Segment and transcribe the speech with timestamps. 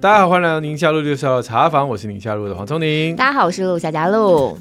[0.00, 3.16] 大家好，欢迎来到宁夏路六十号茶坊，我是宁夏路的黄聪宁。
[3.16, 4.56] 大家好，我是陆小佳璐。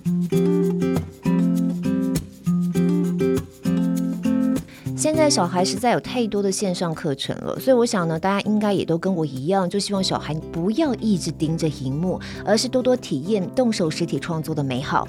[4.96, 15.08] 现在小孩实在有太多的线上课程了，所以我想呢，大家应该也都跟我一样，就希望小孩不要一直盯着荧幕，而是多多体验动手实体创作的美好。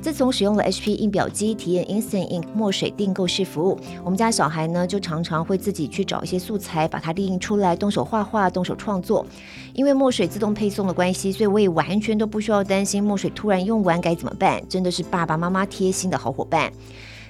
[0.00, 9.26] 自从使用了 HP 印表机体验 Instant Ink 墨水订购式服务，我们家小孩呢就常常会自己去找一些素材，把它列印出来，动手画画，动手创作。
[9.74, 16.72] 因为墨水自动配送的关系，所以我也完全都不需要担心墨水突然用完该怎么办，真的是爸爸妈妈贴心的好伙伴。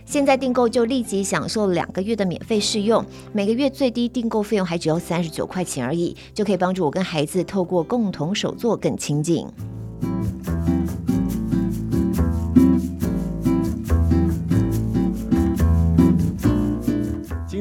[0.05, 9.47] 现在订购就立即享受两个月的免费试用，每个月最低订购费用还只要三十九块钱而已，就可以帮助我跟孩子透过共同手作更亲近。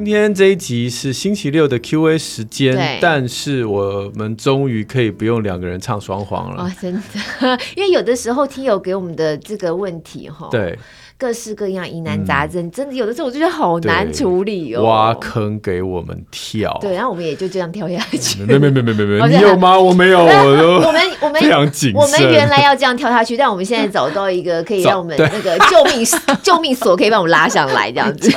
[0.08, 6.64] 天这一集是星期六的 Q&A 时间，但是我们终于可以不用两个人唱双簧了。
[6.64, 6.94] 哦，真
[7.42, 10.78] 的， 因为有的时候听友给我们的这个问题，哈，对，
[11.18, 14.84] 各式各样疑难杂症，嗯，真的有的时候我就觉得好难处理哦。
[14.84, 18.44] 挖坑给我们跳，对，然后我们也就这样跳下去。
[18.44, 19.78] 没没没没没没， 你有吗？
[19.80, 22.00] 我没有，我都我们我们非常谨慎。
[22.00, 26.06] 我们原来要这样跳下去，但我们现在找到一个可以让我们 那个救命
[26.44, 28.32] 救命索，可以把我们拉上来，这样子。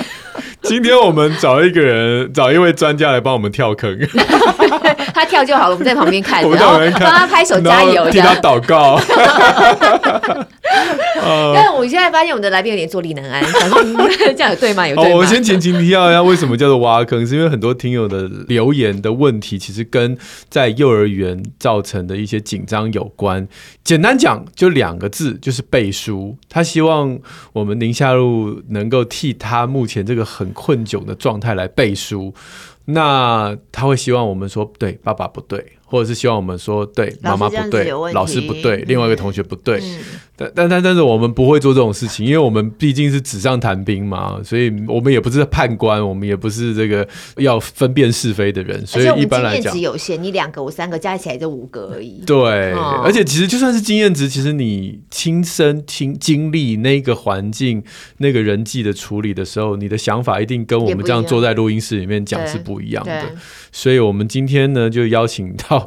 [0.71, 3.91] 今天我们找一个人，找一位专家来帮我们跳坑。
[5.21, 8.99] 他跳就好了，我们在旁边看， 然后帮他拍手加油，替他祷告。
[11.55, 13.45] 但我现在发现我们的来宾有点坐立难安，
[14.35, 14.89] 这样有对吗？
[14.89, 15.11] 有对吗？
[15.11, 17.27] 哦，我先前情提要一下，为什么叫做挖坑？
[17.27, 20.17] 是因为很多听友的留言的问题，其实跟
[20.49, 23.47] 在幼儿园造成的一些紧张有关。
[23.84, 26.37] 简单讲，就两个字，就是背书。
[26.49, 27.19] 他希望
[27.53, 32.33] 我们宁夏路能够替他目前这个很困窘的状态来背书。
[32.86, 35.78] 那他会希望我们说，对，爸爸不对。
[35.91, 39.99] 或者是希望我们说对，妈妈不对，老师不对，另外一个同学不对，嗯、
[40.37, 47.06] 但但但但是我们不会做这种事情，因为我们毕竟是纸上谈兵嘛，所以我们也不是判官，我们也不是这个
[47.37, 52.23] 要分辨是非的人，所以一般来讲，经验值有限，你两个我三个加起来就五个而已。
[52.25, 57.83] 对、哦，而且其实就算是经验值，其实你亲身亲经历那个环境、
[58.19, 63.33] 那个人际的处理的时候，你的想法一定跟我们这样坐在录音室里面讲是不一样的。
[63.73, 65.80] 所以我们今天呢，就邀请到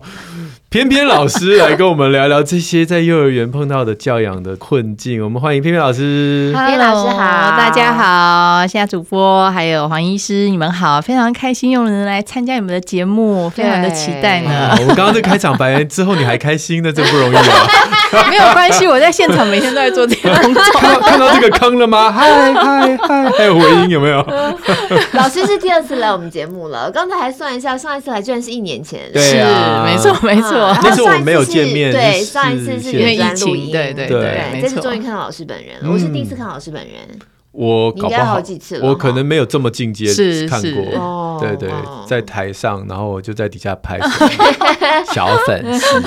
[0.69, 5.23] 翩翩老师来跟我们聊聊这些在幼儿园碰到的教养的困境。
[5.23, 6.51] 我们欢迎偏偏老师。
[6.51, 14.75] 老师好，大家好，现在主播还有黄医师，你们好，非常开心有人来参加你们的节目，非常的期待呢。
[14.79, 17.43] 我们刚刚这开场白之后，你还开心，那真不容易啊。
[18.29, 20.63] 没有关系，我在现场每天都在做这个工作。
[20.73, 22.11] 看到看到这个坑了吗？
[22.11, 24.25] 嗨嗨嗨，还有回音有没有？
[25.13, 29.01] 老师是第二次来我们节目了，刚才还算一下，上一次来居然是一年前。
[29.13, 29.21] 对
[29.85, 30.75] 没错没错。
[30.83, 34.19] 那时候我们没有见面，对，上一次是因为疫情，对对对，
[34.51, 35.91] 对，这次终于看到老师本人了。
[35.91, 36.93] 我是第一次看老师本人。
[37.53, 40.07] 我搞不好几次了，我可能没有这么进阶
[40.47, 41.71] 看过，对对，
[42.07, 43.99] 在台上，然后我就在底下拍
[45.13, 46.01] 小粉丝。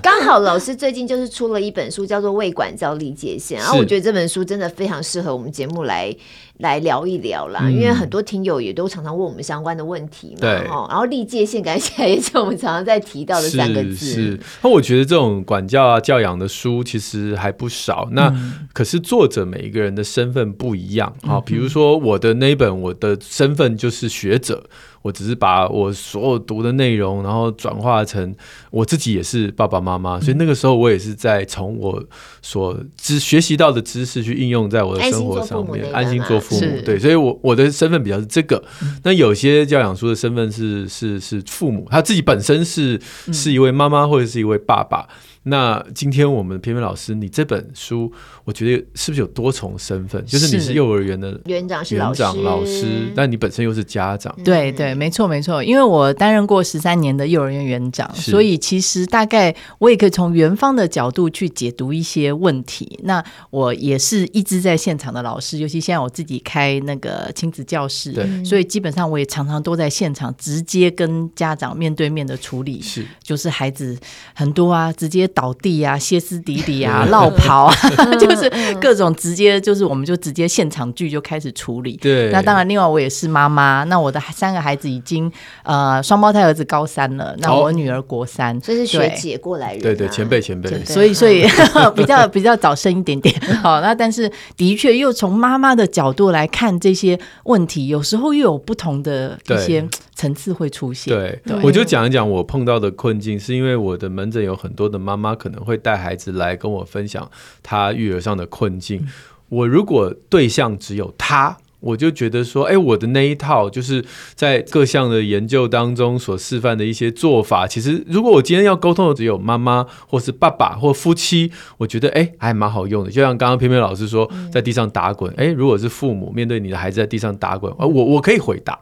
[0.00, 6.14] 刚好老师最近就是出了一本书，叫做《为管教立界线》，然后我觉得这本书真的非常适合我们节目来。
[6.62, 13.96] 来聊一聊啦，因为很多听友也都常常问我们相关的问题嘛，对，然后历界限感觉起来也是我们常常在提到的三个字。
[13.96, 18.08] 是，那我觉得这种管教啊、教养的书其实还不少。
[18.12, 24.64] 那、嗯、可是作者每一个人的身份不一样啊，比如说我的那本，我的身份就是学者。
[25.02, 28.34] 我只是把我所有读的内容，然后转化成
[28.70, 32.02] 我自己也是爸爸妈妈，所以那个时候我也是在从我
[32.40, 36.80] 所知学习到的知识去应用在我的生活上面，安心做父母。
[36.84, 38.62] 对，所以我我的身份比较是这个。
[39.02, 43.00] 那有些教养书的身份是是是父母，他自己本身是
[43.32, 45.08] 是一位妈妈或者是一位爸爸。
[45.44, 48.12] 那今天我们翩翩老师，你这本书，
[48.44, 50.24] 我觉得是不是有多重身份？
[50.24, 54.32] 就是你是幼儿园的园长，园长老师，但你本身又是家长。
[54.44, 63.00] 对对，没错没错，因为我担任过十三年的幼儿园园长，所以其实大概我也可以从园方的角度去解读一些问题。
[63.02, 73.98] 那我也是一直在现场的老师，尤其现在我自己开那个亲子教室，对，所以基本上我也常常都在现场直接跟家长面对面的处理，是就是孩子
[74.34, 75.28] 很多啊，直接。
[75.34, 77.74] 倒地啊、歇斯底里啊、 落跑啊，
[78.18, 78.50] 就是
[78.80, 81.96] 各种直接就是我们就直接现场剧就开始处理。
[81.96, 85.30] 对，那当然，另外我也是妈妈，那我的三个孩子已经
[85.64, 91.46] 呃双胞胎儿子高三了，那我女儿国三，这是学姐过来人，对对，前辈前辈，所以所以
[91.96, 93.34] 比较比较早生一点点。
[93.62, 99.86] 好，那但是的确又从妈妈的角度来看这些问题，有时候又有不同的一些
[100.22, 101.12] 层次会出现。
[101.12, 107.28] 对，我就讲一讲我碰到的困境，是因为我的门诊有很多的妈妈可能会带孩子来跟我分享
[107.60, 109.04] 她育儿上的困境。
[109.48, 111.56] 我如果对象只有她。
[111.82, 114.04] 我就觉得说，哎，我的那一套就是
[114.36, 123.10] 在各项的研究当中所示范的一些做法，其实如果我今天要沟通的只有妈妈或是爸爸或夫妻，我觉得哎还蛮好用的。
[123.10, 128.78] 就像刚刚偏偏老师说，在地上打滚，哎，如果是父母面对你的孩子在地上打滚，我我可以回答。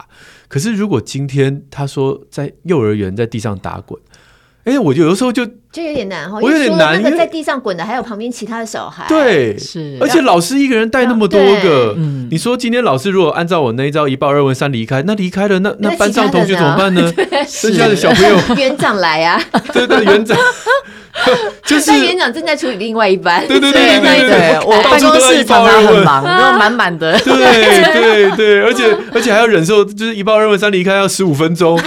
[0.51, 3.97] 可是如果今天他说在幼儿园在地上打滚，
[4.63, 5.47] 哎，我就有的时候就。
[5.71, 7.01] 就有点难哈，我有点难。
[7.01, 9.05] 那个在地上滚的，还有旁边其他的小孩。
[9.07, 9.97] 对，是。
[10.01, 11.95] 而且老师一个人带那么多个，
[12.29, 17.09] 你说今天老师如果按照我那一招一报二问三离开，那离开了，那那班上同学怎么办呢？
[17.47, 19.41] 剩下的小朋友， 园长来啊！
[19.71, 20.37] 对对，园长
[21.63, 23.47] 就是园长正在处理另外一班。
[23.47, 27.17] 对对对对对，我办公室常常很忙，然后满满的。
[27.19, 27.33] 对
[27.93, 31.79] 对对，而且而且还要忍受，就是一报二问三离开要十五分钟。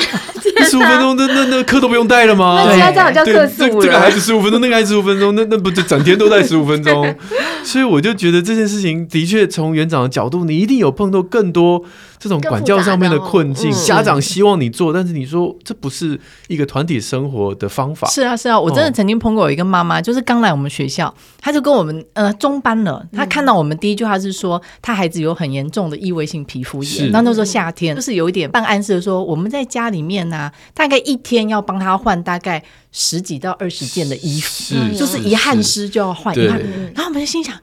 [0.65, 2.65] 十五 分钟，那那那课都不用带了吗？
[2.67, 3.59] 对，这样叫客诉。
[3.59, 7.15] 这这个孩子十五分钟，那个孩子十五分钟，那那不就整天都在十五分钟？
[7.63, 11.83] 所以我就觉得这件事情的确从园长的角度，你一定有碰到更多。
[12.25, 16.19] 这种管教上面的困境，家长希望你做，但是你说这不是
[16.49, 18.09] 一个团体生活的方法。
[18.09, 27.11] 是啊，是啊，我真的曾经碰过有一个妈妈，就是刚来我们学校，她就跟我们呃中班了，她看到我们第一句话是说，她孩子有很严重的异位性皮肤炎。
[27.13, 36.59] 那那时候夏天，就是有一点半暗示说，我们在家里面呢，大概一天要帮她换大概十几到二十件的衣服，就是一汗湿就要换一换。
[36.95, 37.55] 然后我们就心想。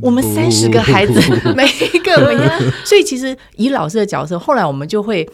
[0.00, 1.20] 我们三十个孩子，
[1.56, 5.28] 每一个每一个，所以其实以老师的角色，后来我们就会。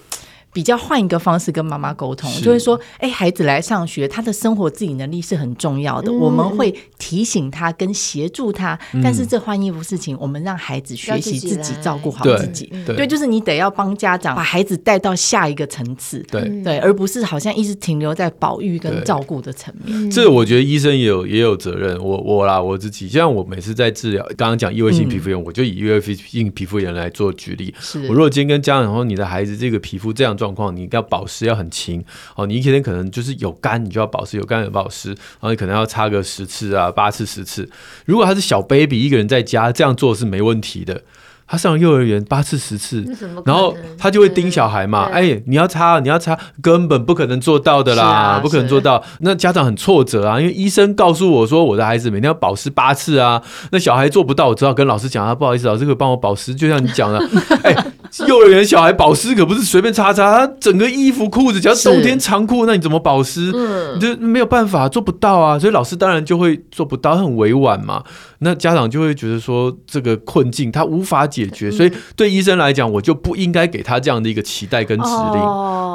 [0.55, 6.12] 比较换一个方式跟妈妈沟通，就会说：哎，孩子来上学，他的生活自理能力是很重要的。
[6.12, 12.73] 我们会提醒他跟协助他，但是这换衣服事情，我们让孩子学习自己照顾好自己。
[12.87, 16.25] 对，就是你得要帮家长把孩子带到下一个层次。
[16.31, 20.09] 对对，而不是好像一直停留在保育跟照顾的层面。
[20.11, 22.01] 这我觉得医生也有也有责任。
[22.03, 27.75] 我我啦，我自己，就像我每次在治疗，刚刚讲异位性皮肤炎，我就以异位性皮肤炎来做举例。
[28.09, 32.05] 我如果今天跟家长说，你的孩子这个皮肤这样状况，你要保湿要很勤
[32.35, 37.70] 哦，你一天可能就是有干，你就要保湿，有干有保湿，然后你可能要擦个十次啊，八次十次。
[38.05, 41.02] 如果他是小 baby 一个人在家这样做是没问题的。
[41.46, 43.05] 他上幼儿园八次十次，
[43.44, 45.05] 然后他就会盯小孩嘛。
[45.12, 49.05] 哎，你要擦，你要擦，根本不可能做到的啦，啊、不可能做到。
[49.20, 56.55] 那家长很挫折啊，因为医生告诉我说我的孩子每天要保湿八次啊，那小孩做不到，我只好跟老师讲啊，不好意思，老师可以帮我保湿。
[56.55, 57.19] 就像你讲的，
[57.62, 57.76] 哎，
[58.29, 63.51] 幼儿园小孩保湿可不是随便擦擦，他整个衣服裤子，只要冬天长裤，那你怎么保湿？
[63.95, 65.59] 你就没有办法做不到啊。
[65.59, 68.05] 所以老师当然就会做不到，很委婉嘛。
[68.39, 75.41] 那家长就会觉得说这个困境他无法解决，所以对医生来讲，我就不应该给他这样的一个期待跟指令，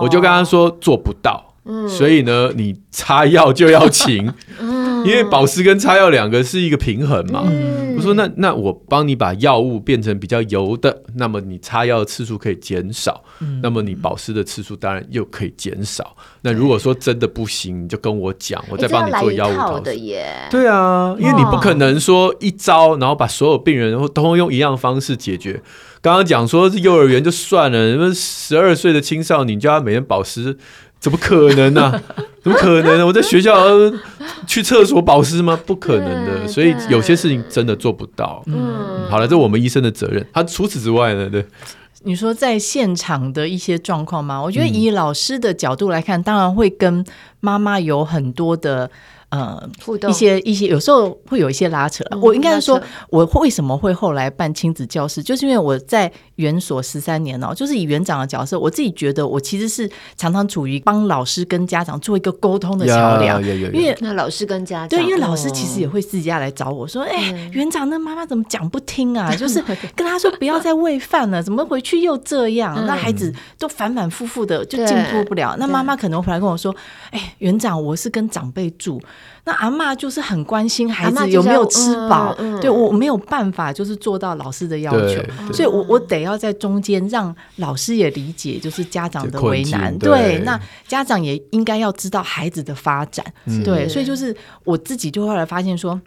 [0.01, 1.48] 我就跟他说做不到，
[1.87, 4.31] 所以呢，你擦药就要勤，
[5.05, 7.43] 因为保湿跟擦药两个是一个平衡嘛。
[7.95, 13.23] 我说那那我帮你把药物变成比较油的，那么你擦药的次数可以减少，
[13.61, 16.15] 那么你保湿的次数当然又可以减少。
[16.41, 19.93] 那如果说真的不行，你就跟我讲，我再帮你做药物调整。
[20.49, 25.61] 对啊，因为你不可能说一招，然后把所有病人然后都用一样方式解决。
[26.01, 30.57] 刚刚讲说是幼儿园就算了，那么十二岁的青少年叫他每天保湿，
[30.99, 32.03] 怎么可能呢、啊？
[32.43, 33.05] 怎么可能呢？
[33.05, 33.55] 我在学校
[34.47, 35.59] 去厕所保湿吗？
[35.65, 36.47] 不可能的。
[36.47, 38.43] 所以有些事情真的做不到。
[38.47, 40.25] 嗯，好了，这是我们医生的责任。
[40.33, 41.29] 他除此之外呢？
[41.29, 41.45] 对。
[42.03, 44.41] 你说在现场的一些状况吗？
[44.41, 47.05] 我觉得以老师的角度来看，当然会跟
[47.39, 48.89] 妈妈有很多的。
[49.29, 52.03] 呃，互动一些一些，有时候会有一些拉扯。
[52.09, 63.39] 嗯、我应该是说，我为什么会后来办亲子教室，就是因为我在园所十三年哦，就是以园长的角色，我自己觉得我其实是常常处于帮老师跟家长做一个沟通的桥梁。
[63.39, 69.35] 因为那老师跟家长，对，因为老师其实也会自家来找我说：“哎、嗯，园长，那妈妈怎么讲不听啊？
[69.35, 69.61] 就是
[69.95, 72.75] 跟他说不要再喂饭了，怎么回去又这样？
[72.75, 75.55] 嗯、那孩子都反反复复的就进步不了。
[75.59, 76.75] 那妈妈可能回来跟我说
[77.11, 78.99] ：‘哎，园长，我是跟长辈住。’”
[79.45, 85.21] 那阿妈就是很关心孩子有没有吃饱，嗯嗯、对我没有办法就是做到老师的要求，
[85.53, 89.97] 所以我我得要在中间让老师也理解，就是家长的为难。
[89.97, 93.25] 对，对，那家长也应该要知道孩子的发展。
[93.45, 95.99] 嗯、对，所以就是我自己就后来发现说。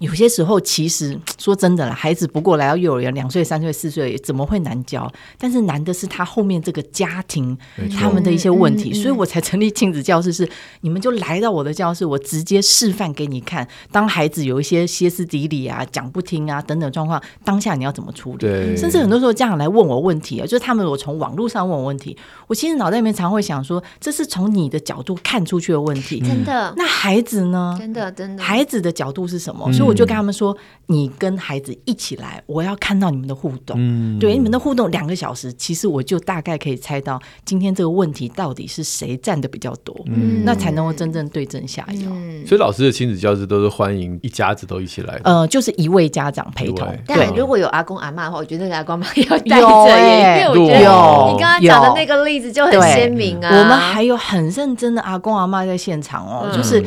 [0.00, 5.10] 有些时候，其实说真的啦，孩子不过来到幼儿园，两岁、三岁、四岁，怎么会难教？
[5.38, 7.56] 但是难的是他后面这个家庭
[7.98, 10.48] 他们的一些问题，所以我才成立亲子教室，是
[10.80, 13.68] 你们就来到我的教室，我直接示范给你看。
[13.92, 18.38] 当孩子有一些歇斯底里啊、讲不听啊等等状况，当下你要怎么处理？
[18.38, 22.16] 对，甚至很多时候家长来问我问题啊，就是他们我从网络上问我问题，
[22.46, 26.72] 我其实脑袋里面常会想说，这是从你的角度看出去的问题，真的。
[26.74, 27.76] 那孩子呢？
[27.78, 29.70] 真的真的，孩子的角度是什么？
[29.74, 29.89] 所以。
[29.90, 30.56] 我就跟他们说
[30.86, 33.76] ：“你跟孩子一起来，我要看到你们的互动。
[33.76, 42.08] 嗯，对，你们的互动两个小时，其实我就大概可以猜到今天这个问题到底是谁占的比较多，嗯，那才能够真正对症下药。
[42.10, 45.22] 嗯，所以老师的亲子教室都是欢迎一家子都一起来的。
[45.24, 46.86] 呃，就是一位家长陪同。
[47.06, 53.48] 对，但如果有阿公阿妈的话，我觉得那个阿公阿妈要带着耶，因为我觉得你刚刚讲的那个例子就很鲜明啊。
[53.50, 56.80] 我们还有很认真的阿公阿妈在现场哦，就是。”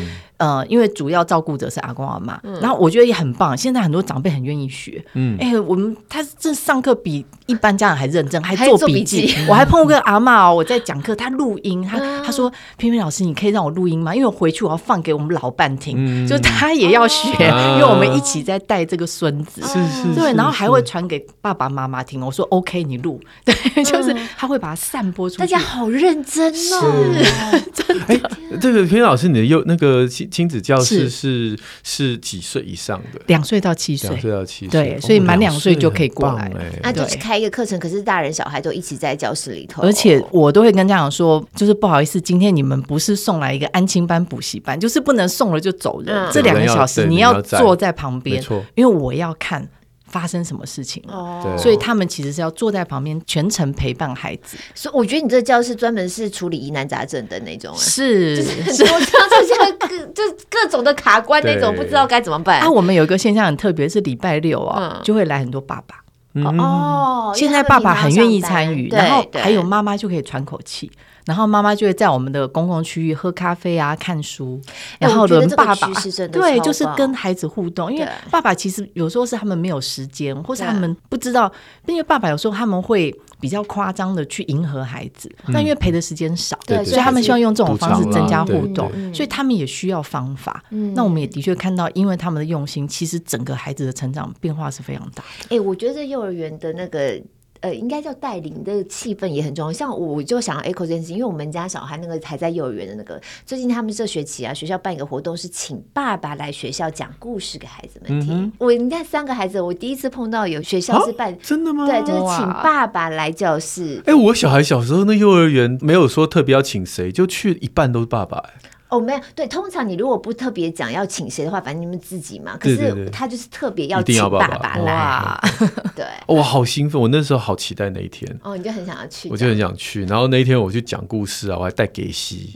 [0.44, 3.56] 呃，因为主要照顾者是阿公阿妈，嗯、然后我觉得也很棒。
[3.56, 9.32] 现在很多长辈很愿意学，嗯，哎、欸，我们他这上课比一般家长还认真，还做笔记。
[9.32, 14.14] 还我还碰过个阿妈哦，我在讲课，他录音，他、嗯、他说：“萍萍老师，你可以让我录音吗？
[14.14, 22.20] 因为我回去我要放给我们老伴听，嗯、 就他也要学，哦、因为我们一起在带这个孙子，是是，对，然后还会传给爸爸妈妈听。
[22.20, 25.40] 我说 OK，你录， 对，就是他会把它散播出去。
[25.40, 27.24] 大家好认真哦，
[27.54, 28.06] 是真的。
[28.08, 28.22] 欸、
[28.60, 29.94] 这个萍萍老师，你的幼那个。
[30.34, 33.22] 亲子教室是是几岁以上的？
[33.28, 36.52] 两岁到七岁，两岁到七岁，对，所以满两岁就可以过来。
[36.82, 39.84] 那就是开一个课程，可是大人小孩都一起在教室里头。
[39.84, 46.28] 而且我都会跟家长说，就是不好意思，今天你们不是送来一个安亲班、补习班，就是不能送了就走人。
[46.32, 49.70] 这两个小时你要坐在旁边，因为我要看。
[50.14, 51.58] 发生什么事情了？
[51.58, 54.56] 所以他们其实是要坐在旁边全程陪伴孩子。
[54.76, 62.60] 所以我觉得你这个教室专门是处理疑难杂症的那种，是，就是我常常现在各就各种的卡关那种，不知道该怎么办。
[62.64, 65.96] 啊，我们有一个现象很特别，是礼拜六啊，就会来很多爸爸。
[66.44, 70.92] 哦，现在爸爸很愿意参与，然后还有妈妈就可以喘口气。
[71.26, 74.60] 然后妈妈就会在我们的公共区域喝咖啡啊、看书，
[75.00, 75.88] 然后轮爸爸，
[76.32, 77.92] 对，就是跟孩子互动。
[77.92, 81.52] 因为爸爸其实有时候是他们没有时间，或是他们不知道，
[81.86, 90.64] 因为爸爸有时候他们会比较夸张的去迎合孩子，但因为陪的时间少，对，所以他们希望用这种方式增加互动，所以他们也需要方法。
[90.94, 95.56] 那我们也的确看到，因为他们的用心，其实整个孩子的成长变化是非常大的。
[95.56, 97.22] 哎，我觉得幼儿园的那个。
[97.64, 99.72] 呃，应该叫带领的气氛也很重要。
[99.72, 108.44] 像我就想要 echo 这件事情，因为我们家小孩那个还在幼儿园的那个，最近他们这学期啊，学校办一个活动，是请爸爸来学校讲故事给孩子们听。
[108.44, 111.88] 嗯、我你看三个孩子，我第一次碰到有学校是办、啊、真的吗？
[111.88, 114.04] 对，就是请爸爸来教室。
[114.06, 118.50] 哎、欸，我小孩小时候那幼儿园没有说特别要请谁，就去一半都是爸爸、欸。
[118.94, 122.56] 哦，没有，对，通常你如果不特别讲要请谁的话，反正你们自己嘛。
[122.60, 125.40] 可是他就是特别要请爸爸来，
[125.96, 126.06] 对。
[126.28, 128.40] 我好兴奋，我那时候好期待那一天。
[128.44, 130.06] 哦，你就很想要去，我就很想去。
[130.06, 132.54] 然后那一天我去讲故事啊，我还带给西。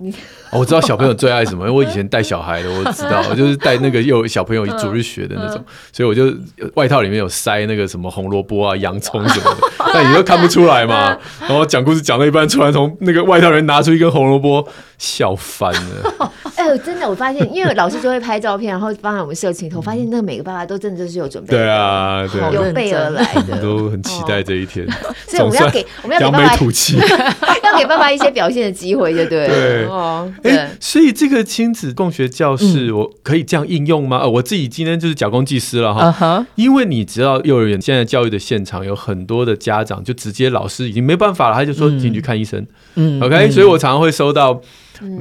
[0.51, 6.31] 我知道小朋友最爱什么， 因为我以前带小孩的，我知道，我 就是带那个有小朋友主日学的那种，所以我就
[6.75, 11.17] 外套里面有塞那个什么红萝卜啊、洋葱什么的，但你都看不出来嘛。
[11.39, 14.67] 然后讲故事讲到一半，突然从那个外套里面拿出一根红萝卜，
[14.99, 16.26] 笑翻了。
[16.55, 24.87] 哎呦，真的，我发现，因为老师就会拍照片，然后放在我们社群里头，发现那个每个爸爸都真的就是有准备，对啊，有备而来的， 都很期待这一天。
[25.27, 26.97] 所以我们要给我们要给爸爸吐 气，
[27.63, 29.47] 要给爸爸一些表现的机会，对不对？
[29.47, 29.85] 对。
[29.85, 34.25] 哦，哎，所以这个亲子共学教室，我可以这样应用吗？
[34.27, 42.65] 我自己今天就是假公济私了哈，因为你知道幼儿园现在教育的现场有很多的家长就直接老师已经没办法了，他就说进去看医生，
[42.95, 44.61] 嗯，OK，所以我常常会收到。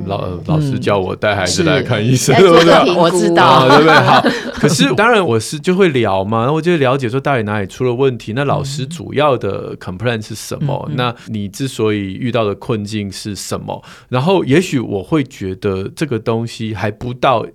[0.07, 2.95] 老老师叫我带孩子来看医生，对不对？
[2.95, 3.95] 我知道，对不对？
[3.95, 4.21] 好，
[4.55, 10.91] 可是当然我是就会聊嘛，那我就了解说到底哪里出了问题，那老师主要的 complaint 是什么？
[10.95, 13.83] 那你之所以遇到的困境是什么？
[14.09, 17.47] 然后也许我会觉得这个东西还不到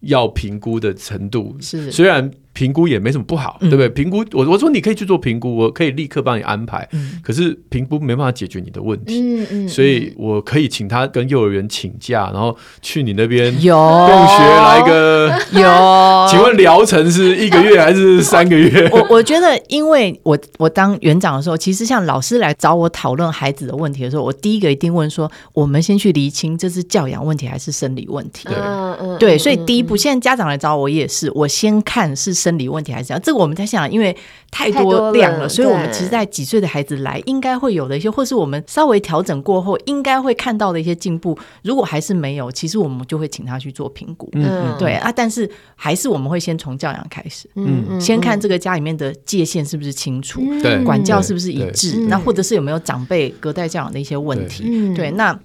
[0.00, 2.30] 要评估的程度，是虽然。
[2.56, 3.88] 评估也没什么不好，嗯、对不对？
[3.90, 6.88] 评估我我说你可以去做评估，我可以立刻帮你安排。
[6.92, 16.26] 嗯、可是评估没办法解决你的问题，嗯嗯，所以我可以请他跟幼儿园请假，然后去你那边有共学来个有。
[16.32, 18.88] 请问疗程是一个月还是三个月？
[18.90, 28.48] 我我觉得，因为我我当园长的时候，其实像老师来找我讨论孩子的问题的时候，我第一个一定问说：我们先去厘清这是教养问题还是生理问题？
[28.48, 33.20] 对，嗯、对，所以第一步，现在家长来找我也是，我先看是生理问题还是这样。
[33.20, 34.16] 这个我们在想，因为
[34.52, 41.36] 太多量了，了所以我们其实，在几岁的孩子来，应该会有的一些，或是我们稍微调整过后，应该会看到的一些进步。
[41.62, 44.30] 如果还是没有，其实我们就会请他去做评估。
[44.34, 55.36] 嗯，对啊，但是还是我们会先从教养开始，嗯，先看这个家里面的界限是不是清楚，对，管教是不是一致，那或者是有没有长辈隔代教养的一些问题，对，那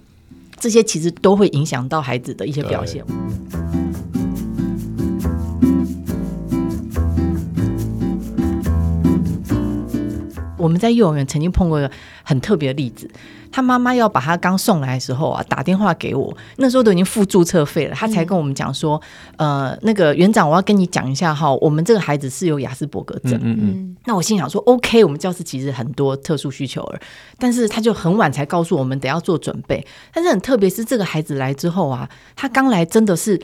[0.60, 3.04] 这些其实都会影响到孩子的一些表现。
[10.62, 11.90] 我们在幼儿园曾经碰过一个
[12.22, 13.10] 很特别的例子，
[13.50, 19.00] 他妈妈要把他刚送来的时候啊，打电话给我，那时候都已经付注册费了，他才跟我们讲说，
[19.38, 23.34] 嗯、呃，那个园长，我要跟你讲一下哈，我们这个孩子是有亚斯伯格症。
[23.42, 23.96] 嗯嗯。
[24.04, 27.00] 那我心想说，OK，我们教室其实很多特殊需求儿，
[27.38, 33.40] 但是他就很晚才告诉我们得要做准备，但是很特别是这个孩子来之后啊，他刚来真的是。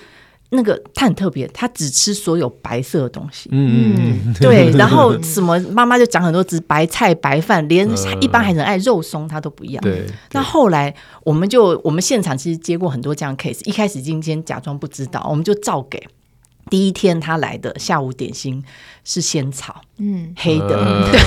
[0.50, 3.50] 那个他很特别，他只吃所有白色的东西。
[3.52, 4.70] 嗯，对。
[4.78, 7.86] 然后什么妈妈就讲很多只白菜白饭，连
[8.20, 9.82] 一般孩子爱肉松他都不一样。
[9.82, 10.06] 对。
[10.32, 16.02] 那后来我们就我们现场其实接过很多这样的 case，一开始今天假装不知道，我们就照给。
[16.70, 18.62] 第一天他来的下午点心
[19.10, 20.76] 是仙草，嗯，黑的，
[21.10, 21.18] 对。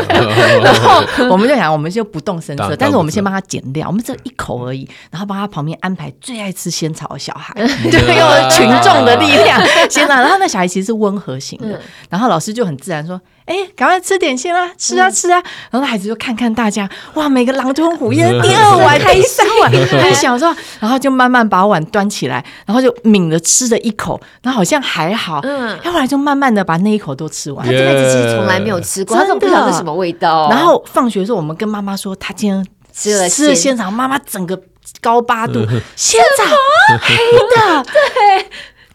[0.64, 7.52] 然后我们就想，我们就不动声色，但是我们先帮他减料，我们只有一口而已，然后帮他旁边安排最爱吃仙草的小孩，
[7.92, 10.22] 就用群众的力量先让。
[10.22, 11.78] 然后那小孩其实是温和型的，
[12.08, 13.20] 然后老师就很自然说。
[13.46, 14.68] 哎，赶快吃点心啦！
[14.76, 15.40] 吃啊吃啊！
[15.70, 19.70] 然后孩子就看看大家，哇，每个狼吞虎咽， 第二碗、第三碗，
[20.02, 27.64] 还想说，然后就慢慢把碗端起来，然后就抿着吃了一口，然后好像还好，嗯，后来就慢慢的把那一口都吃完。
[27.64, 30.48] 他这辈子其实从来没有吃过，他都不知道是什么味道。
[30.50, 34.60] 然后放学的时候，我们跟妈妈说，他今天吃了吃了仙草，妈妈整个
[35.00, 35.60] 高八度，
[35.96, 36.44] 仙草
[37.00, 37.14] 黑
[37.56, 38.46] 的，对。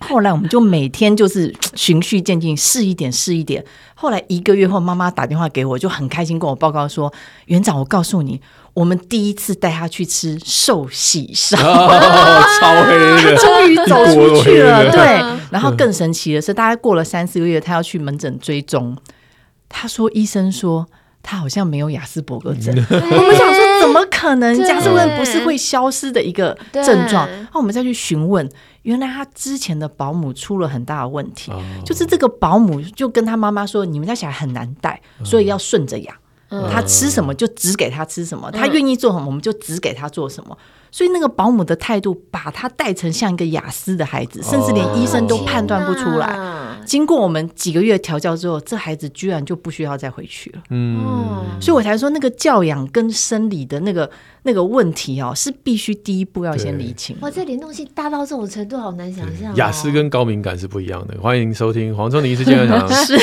[0.08, 3.64] 后来我们就每天就是循序渐进，试一点试一点。
[3.94, 7.14] 后来一个月后，妈妈打电话给我，就很开心跟我报告说
[7.46, 8.42] ：“园长，我告诉你，
[8.74, 15.22] 我们第一次带他去吃寿喜烧， 哦、超黑的，终于走出去了。”对。
[15.52, 18.98] 然后更神奇的是，大概过了三四个月，他要去门诊追踪。
[19.68, 20.86] 他说：“医生说
[21.22, 22.96] 他好像没有亚斯伯格症。”我
[23.28, 24.58] 们想说， 怎么可能？
[24.68, 27.28] 亚斯伯格不是会消失的一个症状？
[27.30, 28.50] 然后我们再去询问。
[28.84, 36.16] 原来他之前的保姆出了很大的问题，哦、就是这个保姆就跟他妈妈说：“你们家小孩很难带，嗯、所以要顺着养。
[36.52, 40.58] 嗯、他吃什么就只给他吃什么，嗯、他愿意做什么我们就只给他做什么。
[40.94, 46.36] 所以那个保姆的态度把他带成像一个雅思的孩子，甚至连医生都判断不出来。
[46.36, 50.62] 哦、经过我们几个月调教之后，这孩子居然就不需要再回去了。
[50.70, 51.00] 嗯，
[51.62, 54.10] 所以我才说那个教养跟生理的那个。
[54.44, 57.16] 那个问题哦，是必须第一步要先理清。
[57.22, 59.56] 哇，这联动性大到这种程度，好难想象。
[59.56, 61.16] 雅思跟高敏感是不一样的。
[61.22, 63.06] 欢迎收听黄忠林医师健康讲堂。
[63.06, 63.16] 是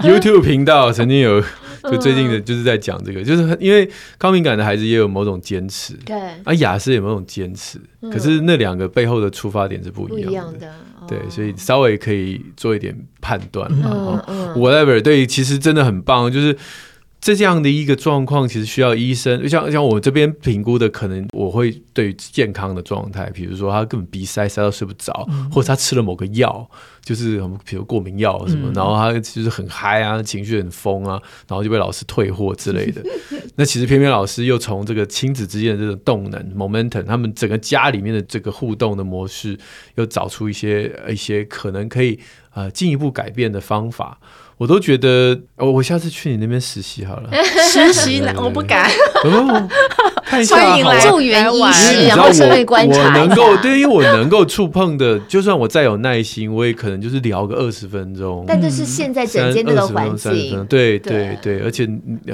[0.00, 1.40] YouTube 频道曾经有，
[1.84, 3.88] 就最近的就是在讲这个，就是因为
[4.18, 7.80] 高敏感的孩子也有某种坚持，对，而雅思也有某种坚持，
[8.12, 10.72] 可是那两个背后的出发点是不一样的。
[11.08, 13.70] 对，所以稍微可以做一点判断。
[13.72, 16.56] 嗯嗯，whatever，对，其实真的很棒，就是。
[17.20, 26.66] 这样的一个状况，其实需要医生，像像我这边评估的，可能我会对于健康的状态，比如说他根本鼻塞塞到睡不着，嗯、或者他吃了某个药，
[27.04, 33.02] 就是什么，比如过敏药什么，嗯、然后他就是很嗨啊，情绪很疯啊，然后就被老师退货之类的。
[33.56, 39.58] 那其实偏偏老师又从这个亲子之间的这种动能 momentum，他们整个家里面的这个互动的模式，
[39.96, 42.18] 又找出一些一些可能可以
[42.54, 44.18] 呃进一步改变的方法。
[44.60, 47.30] 我都觉得，我我下次去你那边实习好了。
[47.72, 48.30] 实习呢？
[48.36, 48.90] 我不敢。
[50.30, 53.02] 欢迎来助援医师，然后顺便观察。
[53.02, 58.44] 我能够对，因为我能够触碰的，就算我再有耐心，我也可能就是聊个二十分钟。
[58.46, 61.86] 但这是现在整间那个环境，对对对，而且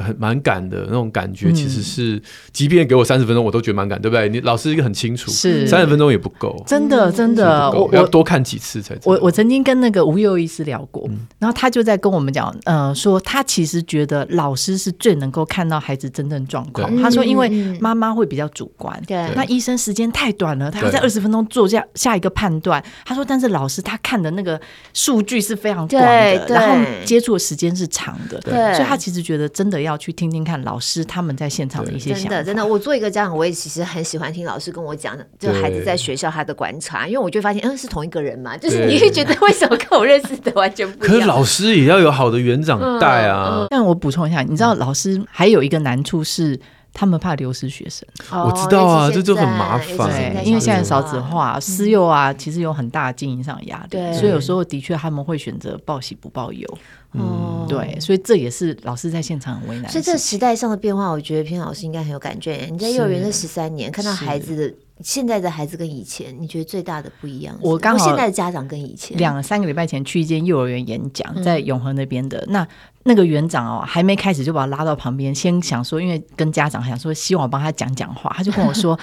[0.05, 2.21] 很蛮赶的那种感觉，其实是，
[2.53, 4.29] 即便给我三十分钟，我都觉得蛮赶，对不对？
[4.29, 8.99] 你老师一个很清楚，是三十分钟也不够，真的真的，我要多看几次才。
[9.05, 11.09] 我我曾经跟那个吴佑医师聊过，
[11.39, 12.16] 然后他就在跟我。
[12.17, 16.97] 我们讲，呃，说他其实觉得老师是最能够看到孩子真正状况。
[16.97, 17.49] 他说，因为
[17.79, 19.01] 妈妈妈会比较主观。
[19.07, 22.83] 对，那医生时间太短了，他要在二十分钟做下下一个判断。
[23.05, 24.61] 他说，但是老师他看的那个
[24.95, 32.29] 数据是非常广的，然后接触的时间是长的，对，所以他其实觉得真的要去听听看老师他们在现场的一些想法。
[32.29, 41.17] 真的，真的，我做一个家长，我也其实很喜欢听老师跟我讲，就孩子在学校他的观察，因为我就发现，嗯，是同一个人嘛，就是你会觉得为什么跟我认识的完全不一样？
[41.17, 43.67] 可是老师也要有好的园长带啊。
[43.71, 46.59] 但我补充一下，你知道老师还有一个难处是。
[46.99, 50.09] 他们怕流失学生，我知道啊，这就很麻烦。
[50.09, 56.67] 对，因为现在少子化，私幼啊，其实有很大的经营上的压力，所以有时候的确他们会选择报喜不报忧。
[57.13, 59.93] 嗯，对，所以这也是老师在现场很为难。
[59.93, 62.67] 所以这时代上的变化，我觉得平老师应该很有感觉。
[62.73, 67.57] 你在幼儿园这十三年，看到孩子的现在的孩子跟以前，你觉得最大的不一样？
[67.61, 72.67] 我刚好现在的家长跟以前两三个礼拜前去一间幼儿园演讲，在永和那边的那。
[73.09, 78.99] 那个园长哦，还没开始就把我拉到旁边，先想说，因为跟家长想说，希望我帮他讲讲话，他就跟我说，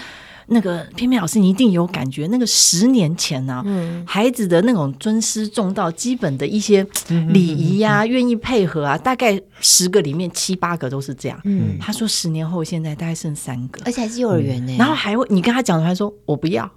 [0.48, 6.86] 那个翩翩老师，你一定有感觉，那个十年前呢、啊，嗯、孩子的那种尊师重道，基本的一些
[7.30, 11.40] 礼仪呀，愿意配合啊，大概十个里面七八个都是这样。
[11.46, 14.78] 嗯，他说十年后现在大概剩三个，而且还是幼儿园呢、嗯。
[14.78, 16.70] 然后还会，你跟他讲的话说，我不要。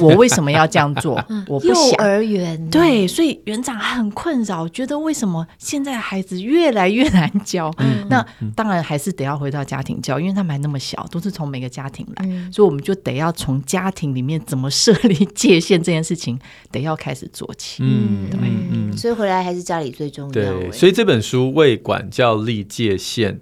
[0.00, 1.22] 我为什么要这样做？
[1.48, 1.76] 我不想。
[1.76, 7.70] 幼儿园对，所以园长很困扰，觉得为什么现在孩子越来越难教？
[7.78, 8.24] 嗯、那
[8.54, 16.38] 当然还是得要回到家庭教，因为他们还那么小，都是从每个家庭来，嗯、所以我们就得要从家庭里面怎么设立界限这件事情，
[16.70, 17.82] 得要开始做起。
[17.82, 20.32] 嗯，对，嗯、所以回来还是家里最重要。
[20.32, 23.40] 对，所以这本书为管教立界限。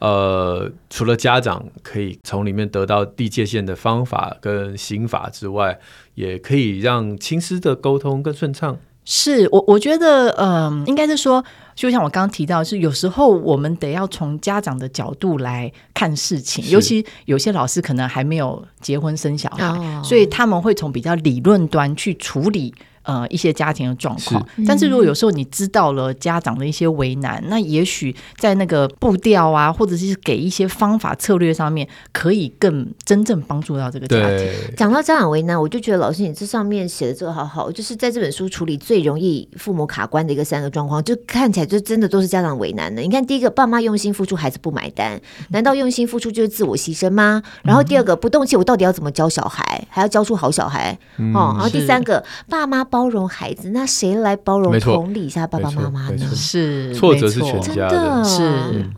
[0.00, 5.78] 呃，除了家长可以从里面得到地界限的方法跟刑法之外，
[6.14, 8.78] 也可以让亲师的沟通更顺畅。
[9.04, 22.74] 是我，我觉得，嗯、呃，应该是说，就像我刚刚提到，是有时候我们得要从家长的角度来看事情，尤其有些老师可能还没有结婚生小孩，哦、所以他们会从比较理论端去处理。
[23.02, 34.46] 呃，一些家庭的状况，是但是如果有时候你知道了家长的一些为难，嗯、那也许在那个步调啊，或者是给一些方法策略上面，可以更真正帮助到这个家庭。
[34.76, 43.00] 讲到家长为难，我就觉得老师你这上面写的这个好好，就是在这本书处理最容易父母卡关的一个三个状况，就看起来就真的都是家长为难的。
[43.00, 47.42] 你看，第一个，爸妈用心付出，孩子不买单，难道用心付出就是自我牺牲吗？
[47.62, 50.98] 然后第二个，不动气，我到底要怎么教小孩，还要教出好小孩？
[51.16, 56.26] 嗯、哦，然后第三个，爸妈包容孩子，那谁来包容同理一下爸爸妈妈呢？
[56.34, 58.42] 是错责是全家的，是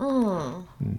[0.00, 0.31] 嗯。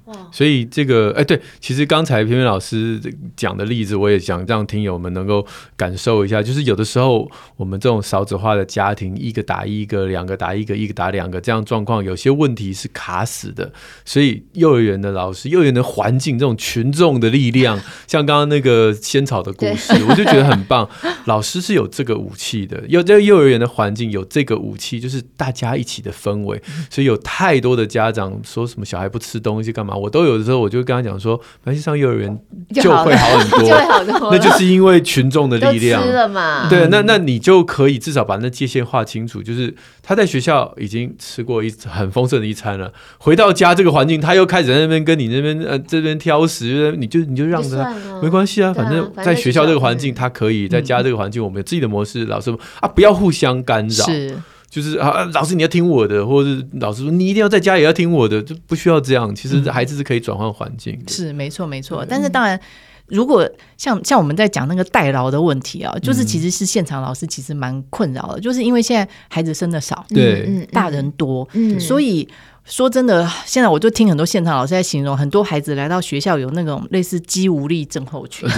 [0.08, 3.00] 嗯，所以这个哎，对，其实刚才偏偏老师
[3.36, 13.74] 讲的例子，我也想让听友们能够感受一下，就是有的时候我们这种少子化的家庭，一个打一个，两个打一个，一个打两个，这样状况，有些问题是卡死的。
[14.06, 20.90] 所以幼儿园的老师、幼儿园的环境，这种群众的力量， 像刚刚那个仙草的故事，我就觉得很棒。
[21.26, 26.62] 老师是有这个武器的，有这个幼儿园的环境有这个武器，就是大家一起的氛围。
[26.90, 29.73] 所以有太多的家长说什么小孩不吃东西。
[29.74, 29.96] 干嘛？
[29.96, 32.40] 我都有的时候，我就跟他讲说，反正上幼儿园
[32.74, 34.32] 就会好很多， 就会好多。
[34.32, 36.02] 那就是因为群众的力量。
[36.02, 36.70] 吃了嘛？
[36.70, 39.42] 对，那那你就可以至少把那界限划清楚。
[39.42, 52.26] 就是他在学校已经吃过一很丰盛的一餐了，回到家这个环境，他又开始在那边跟你那边呃这边挑食，你就你就让着他，没关系啊，反正在学校这个环境他可以，在家这个环境我们有自己的模式。
[52.26, 54.06] 老师啊，不要互相干扰。
[54.06, 54.38] 是。
[54.74, 59.34] 就是啊，老师你要听我的，或者是老师说你一定要在家也要听我的，就不需要这样。
[59.36, 61.14] 其实孩子是可以转换环境的。
[61.14, 62.04] 是没错没错。
[62.10, 62.60] 但是当然，
[63.06, 72.28] 如果像像我们在讲那个代劳的问题啊，就是其实是现场老师其实蛮困扰的，就是因为现在孩子生的少，对，大人多，嗯，所以
[72.66, 78.48] 说真的，现在我就听很多现场老师在形容，很多孩子来到学校有那种类似肌无力症候群。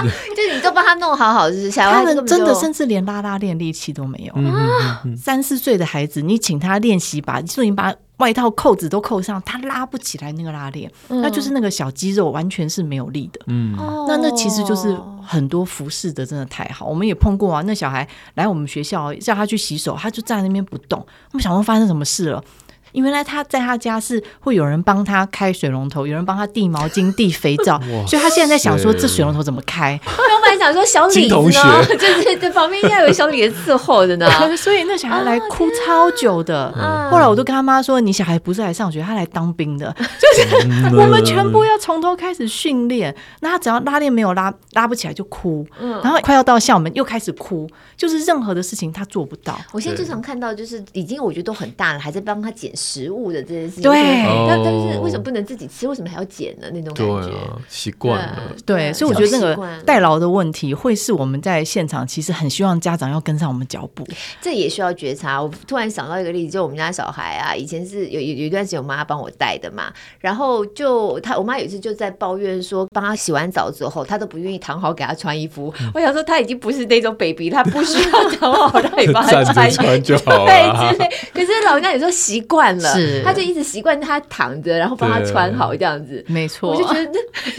[0.00, 5.02] 就是 你都帮他弄好好，就是他们真的甚至连拉拉链力气都没有啊！
[5.14, 13.40] 三四岁的孩子，你请他练习把，就你把外套扣子都扣上，他拉不起来那个拉链，嗯、那就是那个小肌肉完全是没有力的。
[13.48, 13.76] 嗯，
[14.08, 17.62] 那那其实就是很多服侍的真的太好，我们也碰过啊。
[17.66, 20.98] 那小孩来我们学校叫他去洗手，他就站在那边不动。
[21.32, 22.42] 我们想说发生什么事了？
[22.92, 29.98] 因为原来他在他家是会有人帮他开水龙头，有人帮他递毛巾、递肥皂， 所以他现在在想说这水龙头怎么开？
[30.06, 34.28] 我本来想说小李子呢，就是这旁边应该有小李子伺候的呢。
[34.56, 36.70] 所以那小孩来哭超久的。
[37.10, 39.94] 后来我都跟他妈说：“你小孩不是来上学，他来当兵的。
[40.18, 43.14] ”就是我们全部要从头开始训练。
[43.40, 45.66] 那他只要拉链没有拉拉不起来就哭，
[46.02, 49.58] 然后快要到校门又开始哭，就是任何的事情他做不到。
[49.72, 53.82] 我现在最常看到就是已经我觉得都很大了，还在帮他捡食物的这件事情。
[53.82, 54.00] 对，
[54.48, 55.86] 但但是为什么不能自己吃？
[55.86, 56.66] 为什么还要捡呢？
[56.72, 57.36] 那种感觉
[57.68, 58.38] 习惯了。
[58.64, 64.06] 对，所以我觉得那个代劳的问题会是我们在现场其实很希望家长要跟上我们脚步。
[64.40, 65.42] 这也需要觉察。
[65.42, 75.72] 我突然想到一个例子，就我们家小孩啊，以前是有有有一段时间我妈帮我带的嘛，然后就他我妈有一次就在抱怨说，帮他洗完澡之后，他都不愿意躺好给他穿衣服。
[75.80, 80.46] 嗯、我想说他已经不是那种 baby，他不需要躺好让你帮他 穿，穿就好了。
[80.46, 81.10] 对，之类。
[81.32, 86.24] 可是老人家有时候习惯了，是他就一直习惯他躺着，然后帮他穿好这样子。
[86.28, 87.06] 没错，我就觉得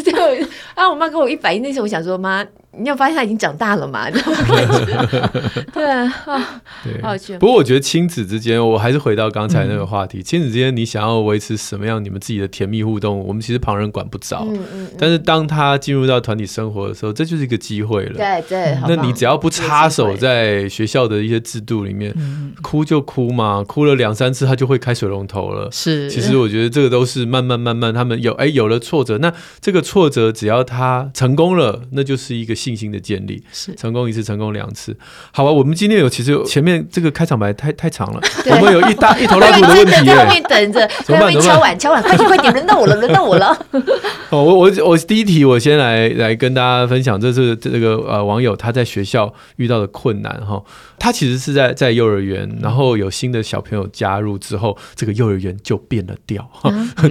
[0.04, 0.46] 这 就
[0.76, 2.46] 啊，我妈跟我一反应，那时候我想说妈。
[2.78, 4.10] 你有发现他已经长大了嘛？
[5.74, 10.24] 对啊，好对不过我觉得亲子之间，我还是回到刚才那个话题。
[10.24, 14.46] 亲、嗯、子之间，你想要维持什么样你们自己的甜蜜互动，我们其实旁人管不着。
[14.50, 18.14] 嗯嗯、但是当他进入到团体生活的时候，这就是一个机会了。
[18.14, 18.78] 对对。
[18.88, 22.16] 那你只要不插手在学校的一些制度里面，
[22.62, 25.68] 哭就哭嘛，哭了两三次他就会开水龙头了。
[25.74, 26.10] 是。
[26.10, 32.56] 其实我觉得这个都是慢慢慢慢，他们有哎有了挫折，那这个挫折只要他成功了，那就是一个。
[32.62, 34.96] 信心的建立是成功一次，成功两次，
[35.32, 35.52] 好吧？
[35.52, 38.22] 我们今天有其实前面这个开场白太太长了，
[38.52, 43.58] 我们有一大 一头拉苦的问题在后面等着，在后面敲碗敲碗，快点快点，轮到我了，轮到我了。
[44.30, 50.62] 哦，我我我第一题，我先来来跟大家分享，这是这个呃网友他在学校遇到的困难哈。
[51.00, 56.48] 他其实是在在幼儿园，然后有新的小朋友加入之后，这个幼儿园就变了调。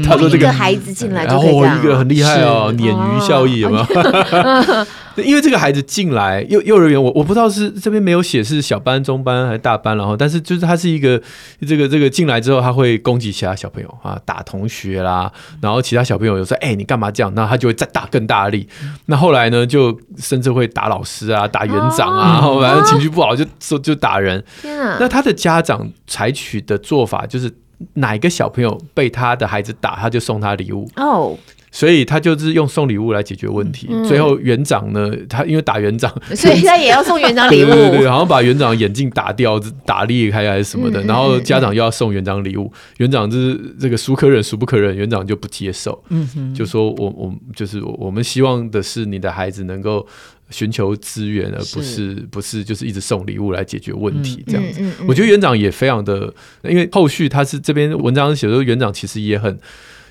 [0.05, 3.85] 他说这个孩子进来，然后一个很厉害哦，鲶鱼效应有没有？
[5.23, 11.21] 因为这个孩子进来幼幼儿园，我我不知道是这边没有写是小班、中班还是大班，然后但是就是他是一个
[11.67, 15.31] 这个这个进来之后，他会攻击其他小朋友啊，打同学啦，
[15.61, 18.69] 然后其他小朋友有说哎、欸、你干嘛这样，那他就会再打更大力。
[19.07, 24.43] 那后来呢，就甚至会打老师啊，打园长啊，然后反正情绪不好就就就打人。
[24.63, 27.51] 那他的家长采取的做法就是，
[27.95, 31.37] 哪一个小朋友被他的孩子打，他就送他礼物哦。
[31.73, 33.87] 所以他就是用送礼物来解决问题。
[33.91, 37.67] 嗯、最后园长呢，他因为打园长， 所以他也要送园长礼物。
[37.71, 41.01] 对对对，好像把园长眼镜打掉、打裂开还是什么的。
[41.03, 46.03] 嗯、然后家长又要送园长礼物，园、嗯、长就是这个孰可忍孰不可忍，园长就不接受。
[46.09, 50.05] 嗯哼，就说我我就是我们希望的是你的孩子能够
[50.51, 54.81] 寻求资源，而不是，是不是就是一直送礼物来解决问题这样子。
[54.81, 59.57] 嗯嗯嗯、我觉得园长也非常的，因为后续他是这边文章写说园长其实也很。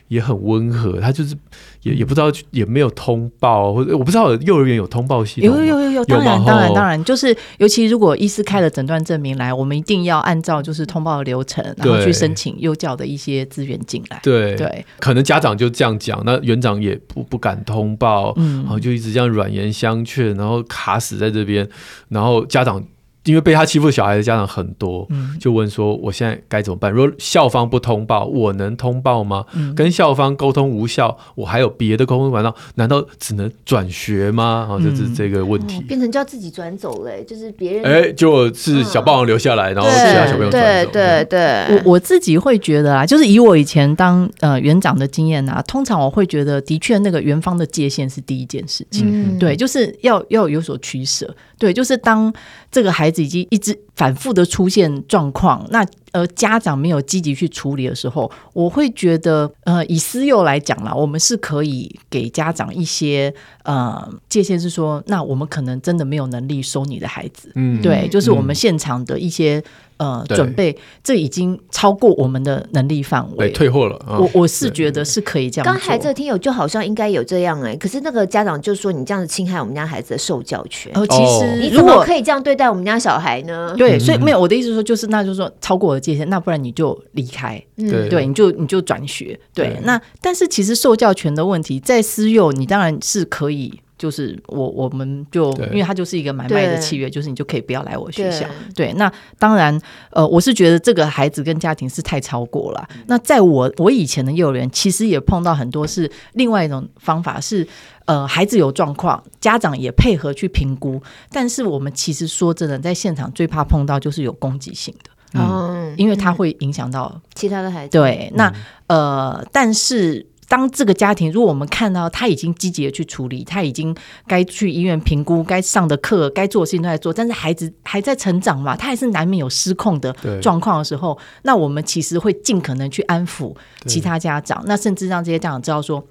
[0.09, 1.35] 也很温和，他就是
[1.83, 5.49] 也也不知道也没有通报，或者我不知道幼儿园有通报系统。
[5.49, 14.19] 有有有有，当然当然当然，就是尤其如果医师开了诊断证明来，我们一定要按照就是通报的流程，然后去申请幼教的一些资源进来。
[14.21, 21.69] 对对，可能家长就这样讲，那园长也不不敢通报，嗯，然后就一直这样软言相劝，然后卡死在这边，
[22.09, 22.83] 然后家长。
[23.29, 25.07] 因为被他欺负小孩的家长很多，
[25.39, 26.91] 就问说：“我现在该怎么办？
[26.91, 29.45] 如果校方不通报，我能通报吗？
[29.75, 32.55] 跟校方沟通无效，我还有别的沟通管道？
[32.73, 34.67] 难道只能转学吗？
[34.67, 40.91] 啊，这是这个问题，变成叫自己转走了，就是别人哎，就是小霸王留下来，然后其他小朋友转走。
[40.91, 52.33] 对对对，我我自己会觉得啊，就是以我以前当呃园长的经验啊，通常我会觉得，的确那个园方的界限是第一件事情，对，就是要要有所取舍，对，就是当
[52.71, 53.18] 这个孩子。
[53.21, 63.33] 以及一只反复的出现状况，那呃家长没有积极去处理的时候，我会觉得呃以私幼来讲啦，我们是可以给家长一些
[63.63, 69.61] 呃界限，是说那我们可能真的没有能力收你的孩子，嗯，对，就是我们现场的一些。
[69.99, 73.97] 呃，对准备这已经超过我们的能力范围，对退货了。
[74.07, 75.65] 哦、我我是觉得是可以这样。
[75.65, 80.89] 刚才这个听友就好像应该有这样哎、欸，可是那个家长就说你这样子侵害我们家孩子的受教权。
[80.95, 83.75] 哦，其实你怎么可以这样对待我们家小孩呢？
[83.77, 89.39] 对，所以没有我的意思说就是，那就是说超过我的界限，那不然你就离开，嗯、对，你就你就转学。
[89.53, 93.79] 对，对那但是其实受教权的问题在私幼，你当然是可以。
[93.99, 98.47] 就是我，我们就因为它就是一个买卖的契约，就是你就可以不要来我学校。
[98.73, 99.77] 对，对，那当然，
[100.11, 102.87] 呃，我是觉得这个孩子跟家庭是太超过了。
[102.95, 107.67] 嗯、那在我我以前的幼儿园，其实也碰到很多是另外一种方法是，
[108.05, 111.01] 呃，孩子有状况，家长也配合去评估。
[111.29, 117.91] 但是我们其实说真的，在现场最怕碰到就是有攻击性的，嗯，因为它会影响到、嗯、其他的孩子。
[117.97, 118.53] 对，那
[118.87, 120.25] 呃，但是。
[120.49, 123.95] 当这个家庭，如果我们看到他已经积极的去处理，他已经
[124.27, 136.03] 该去医院评估，该上的课，该做的事情都在做，但是孩子还在成长嘛，他还是难免有失控的状况的时候，那我们其实会尽可能去安抚其他家长，那甚至让这些家长知道说，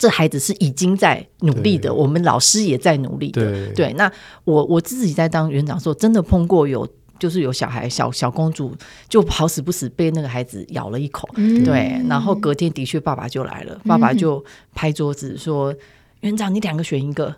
[0.00, 3.42] 这孩子是已经在努力的，我们老师也在努力的。
[3.42, 4.10] 对，对那
[4.44, 6.86] 我我自己在当园长的时候，真的碰过有。
[7.18, 8.74] 就是有小孩，小小公主
[9.08, 15.74] 就好死不死被那个孩子咬了一口，嗯、对，然后隔天的确爸爸就来了，爸爸就拍桌子说
[16.20, 17.34] ：“园、嗯、长，你 两个选一个，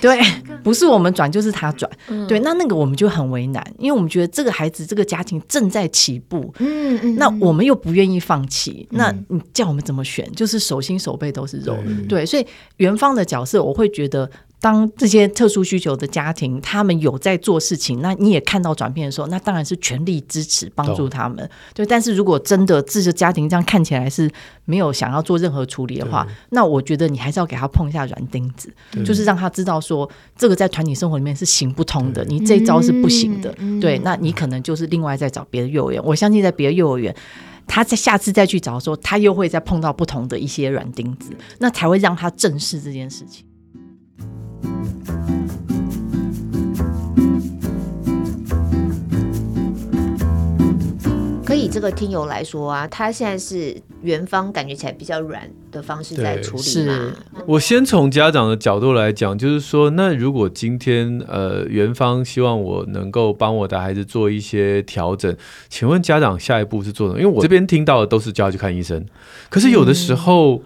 [0.00, 0.20] 对，
[0.62, 10.30] 不是我们转就是他转，嗯、对，那那个我们就很为难，因为我们觉得这个孩子这个家庭正在起步，嗯嗯，那我们又不愿意放弃，那你叫我们怎么选？
[10.32, 12.46] 就是手心手背都是肉，对，对，所以
[12.78, 14.30] 元芳的角色，我会觉得。
[14.62, 21.50] 当这些特殊需求的家庭，他们有在做事情，那你也看到转变的时候，那当然是全力支持帮助他们。
[21.74, 24.30] 对，但是如果真的这个家庭这样看起来是
[24.64, 28.72] 没有想要做任何处理的话，那我觉得你还是要给他碰一下软钉子，
[29.04, 33.52] 就是让他知道说这个在团体生活里面是行不通的，你这一招是不行的。
[33.58, 36.00] 嗯、对，那你可能就是另外再找别的幼儿园。
[36.04, 37.12] 我相信在别的幼儿园，
[37.66, 43.44] 他在下次再去找的时候，他又会再碰到不同的一些软钉子，那才会让他正视这件事情。
[51.52, 56.62] 可以，这个听友来说啊，他现在是园方感觉起来比较软的方式在处理。
[56.62, 57.12] 是，
[57.46, 65.36] 我先从家长的角度来讲，就是说，那如果今天呃园方希望我能够帮我的孩子做一些调整，
[65.68, 67.20] 请问家长下一步是做什么？
[67.20, 69.04] 因为我这边听到的都是叫他去看医生，
[69.50, 70.54] 可是有的时候。
[70.56, 70.62] 嗯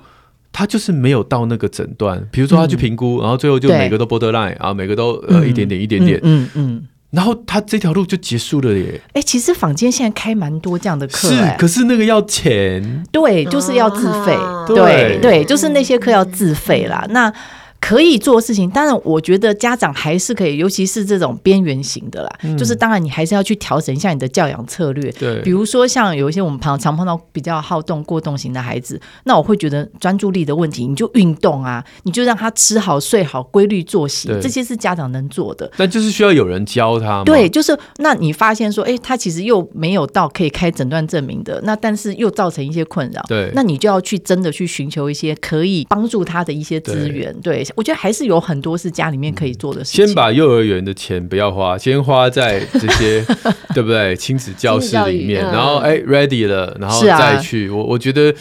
[0.53, 9.01] 他就是没有到那个诊断，比如说他去评估，嗯、然后最后就每个都 borderline 啊，每个都呃一点点一点点，嗯嗯，嗯嗯然后他这条路就结束了耶。
[9.15, 14.77] 哎、欸，其实坊间现在开蛮多这样的课，是，可是那个要钱，对，就是要自费，啊、对。
[14.77, 17.07] 对，对，就是那些课要自费啦。
[17.09, 17.33] 那
[17.81, 25.11] 可以做事情，当然我觉得家长还是可以，尤其是这种边缘型的啦，嗯、就是当然你还是要去调整一下你的教养策略。
[25.13, 35.71] 对，比如说像有一些我们常常碰到比较好动、过动型的孩子，那我会觉得专注力的问题，你就运动啊，你就让他吃好、睡好、规律作息，这些是家长能做的。
[35.77, 37.23] 但就是需要有人教他。
[37.25, 43.23] 对，就是那你发现说，哎，他其实又没有到可以开诊断证明的，那但是又造成一些困扰。
[43.29, 47.33] 对，那你就要去真的去寻求一些可以帮助他的一些资源。
[47.43, 47.66] 对。
[47.67, 50.07] 对我觉得还是有很多是家里面可以做的事情。
[50.07, 53.25] 先把幼儿园的钱不要花，先花在这些，
[53.75, 54.15] 对不对？
[54.17, 57.69] 亲子教室里面，然后哎，ready 了，然后再去。
[57.69, 58.35] 我我觉得，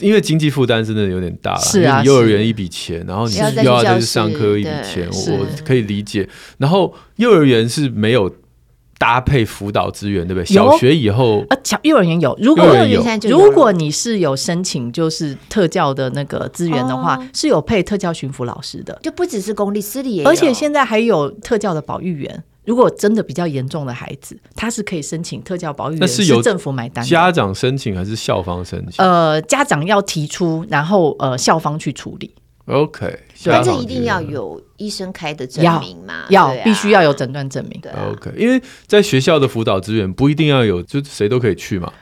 [0.00, 1.60] 因为经济负担真的有点大了。
[1.60, 6.28] 是啊，幼儿园一笔钱，然后你又要再去上课一笔钱，我我可以理解。
[6.58, 8.32] 然后幼儿园是没有。
[8.98, 10.44] 搭配辅导资源，对不对？
[10.44, 12.36] 小学以后啊，小幼儿园有。
[12.40, 12.64] 如果
[13.28, 20.28] 如果你是有申请，就是特教的那个资源的话，是有配特教巡抚老师的，就不只是公立，私立也有。
[20.28, 22.44] 而且现在还有特教的保育员。
[22.64, 27.04] 如果真的比较严重的孩子，他是可以申请特教保育员，是由政府买单。
[27.04, 29.04] 家长申请还是校方申请？
[29.04, 32.34] 呃，家长要提出，然后呃，校方去处理。
[32.66, 36.24] OK，但这一定要有医生开的证明嘛？
[36.30, 37.80] 要，必须要有诊断证明。
[37.80, 41.92] 对，OK，因为在学校的辅导资源不一定要有，就谁都可以去嘛。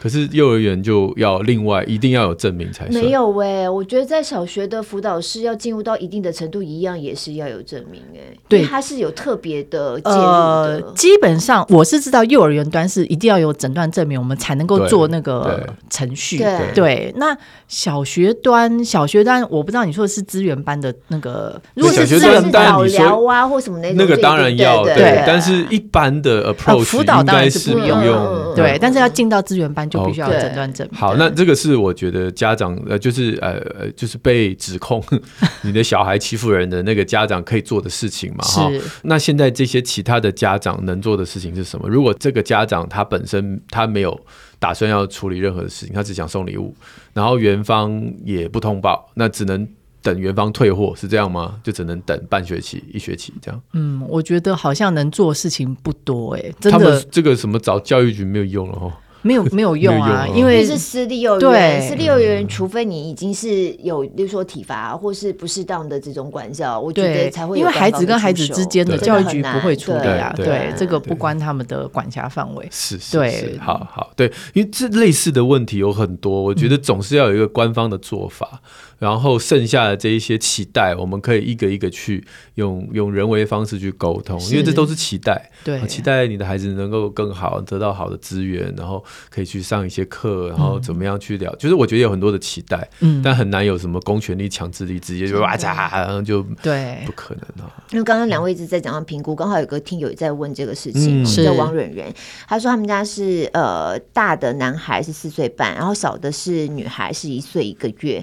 [0.00, 2.98] 可是幼儿园就要另外一定要有证明才行。
[2.98, 8.38] 没有哎、欸，我觉得在小学的辅导室要进入到一定的程度，一样也是要有证明哎、欸。
[8.48, 10.92] 对，它是有特别的介入的、呃。
[10.96, 16.42] 基本上我是知道幼儿园端是一定要有诊断证明，我们才能够做那个程序。
[16.74, 17.36] 对，那
[17.68, 29.89] 小学端，小学端我不知道你说的是资源班的那个，如果是资源导疗啊或什么那种，那个当然要对，但是一般的 approach 辅导当然是不用，对，但是要进到资源班。
[29.90, 30.98] 就必须要诊断证明。
[30.98, 35.02] 好，那这个是我觉得家长呃，就是呃呃，就是被指控
[35.62, 38.44] 你的小孩欺负人的那个家长可以做的事情嘛？
[38.44, 38.70] 哈。
[39.02, 41.88] 那现在这些其他的家长能做的事情是什么？
[41.88, 44.18] 如果这个家长他本身他没有
[44.58, 46.74] 打算要处理任何的事情，他只想送礼物，
[47.12, 49.66] 然后园方也不通报，那只能
[50.02, 51.60] 等元方退货，是这样吗？
[51.62, 53.60] 就只能等半学期、一学期这样？
[53.72, 56.78] 嗯，我觉得好像能做的事情不多哎、欸，真的。
[56.78, 58.98] 他们这个什么找教育局没有用了哈。
[59.22, 67.58] 没有 没有用啊，因为是私立幼儿园，私立幼儿园，除非你已经是有，比如说体罚或是不适当的这种管教，我觉得才会。
[67.58, 72.66] 因为孩子跟孩子之间的教育局不会处理啊，对，这个不关他们的管辖范围。
[72.70, 78.60] 是是，对，好好对，因为这类似的问题有很多，我觉得总是要有一个官方的做法。
[79.00, 82.22] 然后剩下的这一些期待，我们可以一个一个去
[82.56, 97.72] 用用人为方式去沟通，因为这都是期待，对，期待你的孩子能够更好，得到好的资源，然后可以去上一些课，然后怎么样去聊，嗯、就是我觉得有很多的期待，嗯，但很难有什么公权力、强制力，直接就哇嚓，然后就对，不可能啊。
[97.92, 102.14] 因为刚刚两位一直在讲到评估，刚好有个听友在问这个事情，嗯、叫王蕊蕊，
[102.46, 108.22] 他说他们家是呃大的男孩是四岁半，然后小的是女孩是一岁一个月。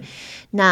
[0.52, 0.67] 那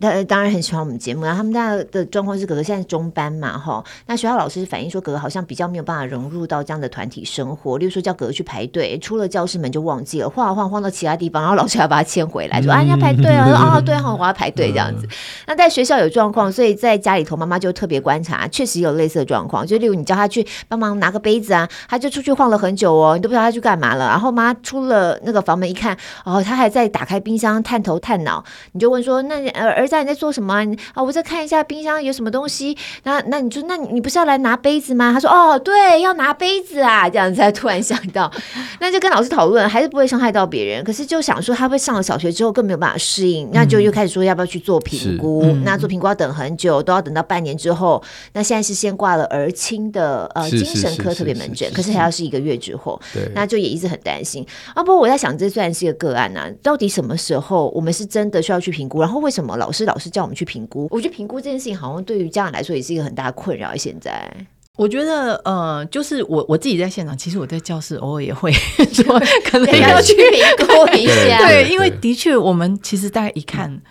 [0.00, 3.82] 他当然很喜欢我们节目，然后他们家的状况是哥哥现在中班嘛，哈。
[4.06, 15.06] 那学校老师反映说，哥哥好像比较没有办法融入到这样的团体生活，例如说叫哥哥去排队，出了教室门就忘记了，晃啊晃晃到其他地方，然后老师还要把他牵回来，说啊人家排队啊，说啊对，好，我要排队这样子。
[15.46, 24.06] 那在学校有状况，所以在家里头妈妈就特别观察，确实有类似的状况，就例如你叫他去帮忙拿个杯子啊，他就出去晃了很久哦，你都不知道他去干嘛了。
[24.06, 29.16] 然后妈出了那个房门一看，哦，他还在打开冰箱探头探脑，你就问说。
[29.28, 30.64] 那儿儿子你在做什么啊？
[30.94, 32.76] 啊，我在看一下冰箱有什么东西。
[33.04, 35.12] 那那你就，那你不是要来拿杯子吗？
[35.12, 37.08] 他说哦，对，要拿杯子啊。
[37.08, 38.30] 这样子才突然想到，
[38.80, 40.82] 那就跟老师讨论，还是不会伤害到别人。
[40.84, 45.42] 可是就想说，他会上了小学之后更没有办法适应，那就又开始说要不要去做评估。
[45.44, 48.02] 嗯、那做评估要等很久，都要等到半年之后。
[48.32, 53.00] 那现在是先挂了儿青的呃精神科特别门诊，可是还要是一个月之后。
[53.34, 54.82] 那就也一直很担心啊。
[54.82, 59.00] 不过我在想，这虽然是一个个案啊，到底什么时候我们是真的需要去评估？
[59.00, 60.86] 然后为什么老师老是叫我们去评估？
[60.88, 63.74] 我觉得评估这件事情好像对于家长来说也是一个很大的困扰。
[63.74, 64.32] 现在
[64.76, 68.52] 我觉得，呃，就是我我自己在现场，其实我在教室偶尔也会
[68.94, 71.48] 说，可能要去评估一下。
[71.48, 73.82] 对，因为的确，我们其实大家一看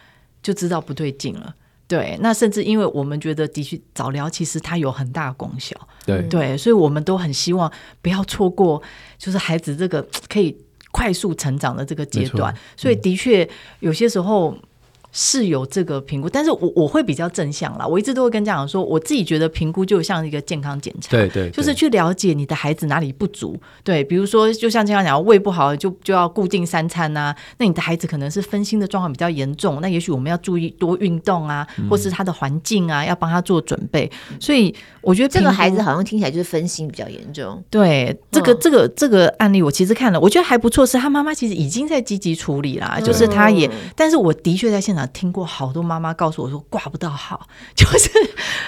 [0.41, 1.53] 就知道不对劲了。
[1.86, 5.75] 对，那甚至因为我们觉得的确早疗其实它有很大的功效。
[6.05, 7.69] 对对，所以我们都很希望
[8.01, 8.81] 不要错过，
[9.17, 10.55] 就是孩子这个可以
[10.91, 12.55] 快速成长的这个阶段。
[12.77, 13.45] 所以的确
[13.81, 14.55] 有些时候。
[15.18, 17.88] 是有这个评估，但是我我会比较正向啦。
[17.88, 23.57] 我一直都会跟家长说，我自己觉得评估就像一个健康检查，对，对对，就是去了解你的孩子哪里不足。
[23.82, 27.34] 对，比如说，就像经常讲，胃不好就就要固定三餐啊。
[27.57, 34.11] 那你的孩子可能是分心的状况比较严重，那也许我们要注意多运动啊，嗯、或是他的环境啊，要帮他做准备。
[34.41, 34.76] 所以
[35.06, 37.64] 我觉得这个孩子好像听起来就是分心比较严重。
[37.70, 45.06] 对，这个这个这个案例我其实看了，我觉得还不错，是他妈妈其实已经在积极处理啦，就是他也，嗯、但是我的确在现场。
[45.14, 47.39] 听过好多妈妈告诉我说挂不到号，
[47.76, 48.10] 就是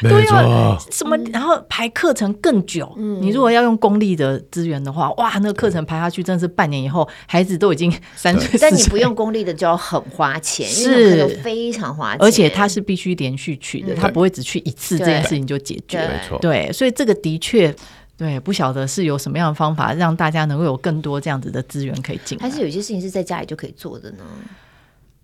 [0.04, 2.94] 都要什么，然后排课程更久。
[2.96, 8.58] 嗯，你如果要用公立的资源的话，哇，那个课程排下去真的是半年以后，孩子都已经三岁。
[8.62, 11.28] 但你不用公立的就要很花钱，是。
[11.44, 15.98] 非常花钱，而且他是必须连续去的，他不会只去一次，这件事情就解决。
[15.98, 17.74] 没错，对，所以这个的确，
[18.18, 24.24] 对，不晓得是有什么样的方法让大家能够有更多这样子的资源可以进，还是有些事情是在家里就可以做的呢？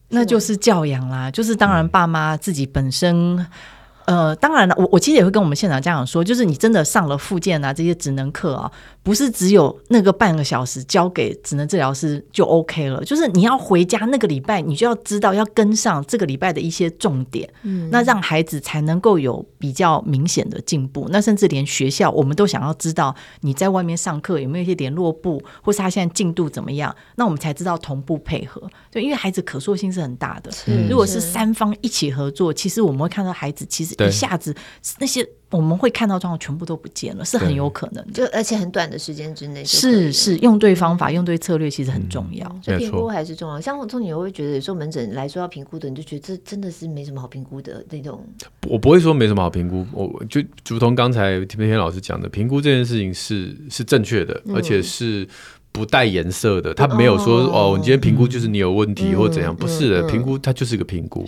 [0.10, 3.46] 那就是教养啦，就是当然爸妈自己本身。
[4.06, 8.70] 呃，当然了，我我其实也会跟我们现场家长说，就是你真的上了复健啊这些职能课啊，
[9.02, 21.08] 不是只有那个半个小时交给职能治疗师就 OK 了，就是你要回家那个礼拜，你就要知道要跟上这个礼拜的一些重点，嗯，那让孩子才能够有比较明显的进步。
[21.10, 28.62] 那甚至连学校，我们都想要知道你在外面上课有没有一些联络簿，或是他现在进度怎么样，那我们才知道同步配合。
[28.92, 33.93] 对，因为孩子可塑性是很大的，嗯，如果是三方一起合作，其实我们会看到孩子其实。
[34.00, 34.56] 一下子
[35.00, 39.64] 那些我们会看到状况全部都不见了，是很有可能的，就而且很短的时间之内。
[39.64, 42.48] 是是，用对方法，用对策略，其实很重要。
[42.64, 43.62] 所以评估还是重要。
[43.62, 48.26] 像我从你会觉得，有时候门诊来说要评估的，你就觉得这真的是没什么好评估的那种。
[48.68, 55.28] 我不会说没什么好评估，我就如同刚才田天老师讲的，评估这件事情是是正确的，而且是
[55.72, 56.74] 不带颜色的。
[56.74, 61.24] 他没有说哦，你今天评估就是你有问题或怎样，不是的，评估它就是一个评估。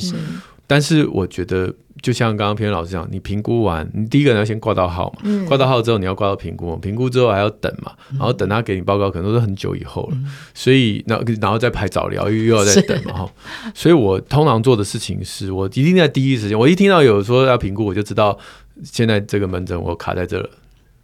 [0.67, 1.73] 但是我觉得。
[2.01, 13.31] 就像刚刚平老师讲，你评估完，你第一个你要先挂到号嘛，嗯、挂到号之后你要挂到评估，评估之后还要等嘛，然后等他给你报告，可能都是很久以后了，嗯、所以然后然后再排早疗又又要再等嘛 哈，
[13.73, 18.37] 所以我通常做的事情是我一定在第一时间，我一听到有说要评估，我就知道
[18.83, 20.49] 现在这个门诊我卡在这了，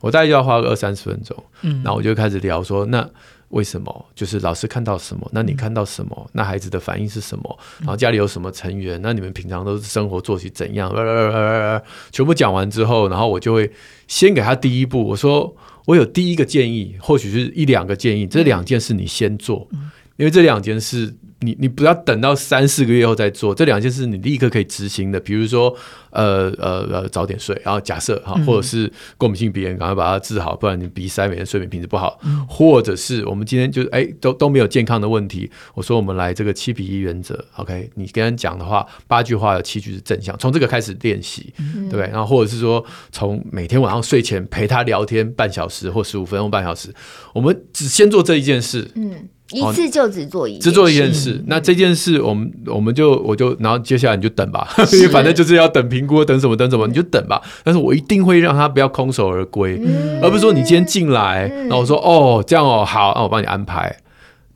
[0.02, 3.10] 我大概就要花个二三十分钟，嗯，然后我就开始聊说那。
[3.52, 4.06] 为什么？
[4.16, 6.14] 就是老师看到什么，那你看到什么？
[6.26, 7.60] 嗯、那孩子的反应是什么？
[7.80, 9.00] 然后家里有什么成员？
[9.02, 10.90] 那你们平常都是生活作息怎样？
[10.90, 13.72] 呃呃呃呃、全部讲完之后，然后我就会
[14.08, 21.14] 先给他第一步，我说我有第一个建议，或许是一两个建议，这两件事你先做，嗯、因为这两件事
[21.44, 25.20] 你你不要等到三四个月后再做，这两件事你立刻可以执行的。
[25.20, 25.76] 比如说，
[26.12, 32.20] 呃呃呃，早点睡，然后假设哈，或者是过敏性鼻炎，赶快把它治好，不然你鼻塞，每天睡眠品质不好。
[32.24, 37.90] 嗯、或者是我们今天就哎都都没有健康的问题，我说我们来这个七比一原则，OK？
[37.96, 42.08] 你跟人讲的话，八句话有七句是正向，从这个开始练习，嗯、对不对？
[42.12, 46.94] 然后或者是说，从每天晚上睡前陪他聊天半小时或十五分钟半小时，
[47.34, 49.28] 我们只先做这一件事，嗯。
[49.54, 51.42] 一次就只做一，只做一件事。
[51.48, 57.42] 那这件事，我们我们就我就，然后接下来你就等吧， 因为反正就是要等评估，等什么等什么，你就等吧。
[57.64, 59.80] 但是我一定会让他不要空手而归，
[60.22, 63.96] 而不是说你今天进来，然后我说哦这样哦好，那我帮你安排。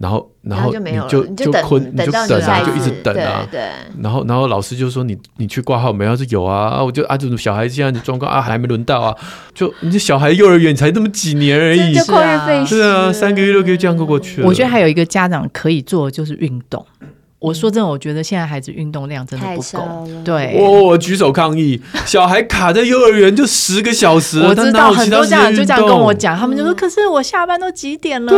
[0.06, 3.48] 然后，然后你就就困，你就等啊，就一直等啊。
[3.50, 3.62] 对。
[4.02, 6.06] 然后，然后老师就说你你去挂号没？
[6.06, 6.70] 他说有啊。
[6.70, 9.16] 啊，我就啊，这种小孩现在的状况啊，还没轮到啊。
[9.54, 14.48] 就你这小孩幼儿园才这么几年而已，是啊，是啊，三个月六个月这样过过去了。
[14.48, 16.86] 我觉得还有一个家长可以做的就是运动。
[17.46, 20.08] 我说真的，我觉得现在孩子运动量真的不够。
[20.24, 28.32] 对，我我举手抗议，小孩卡在幼儿园就十个小时，我知道很多家长就这样跟我讲，他们就说：“可是我下班都几点了？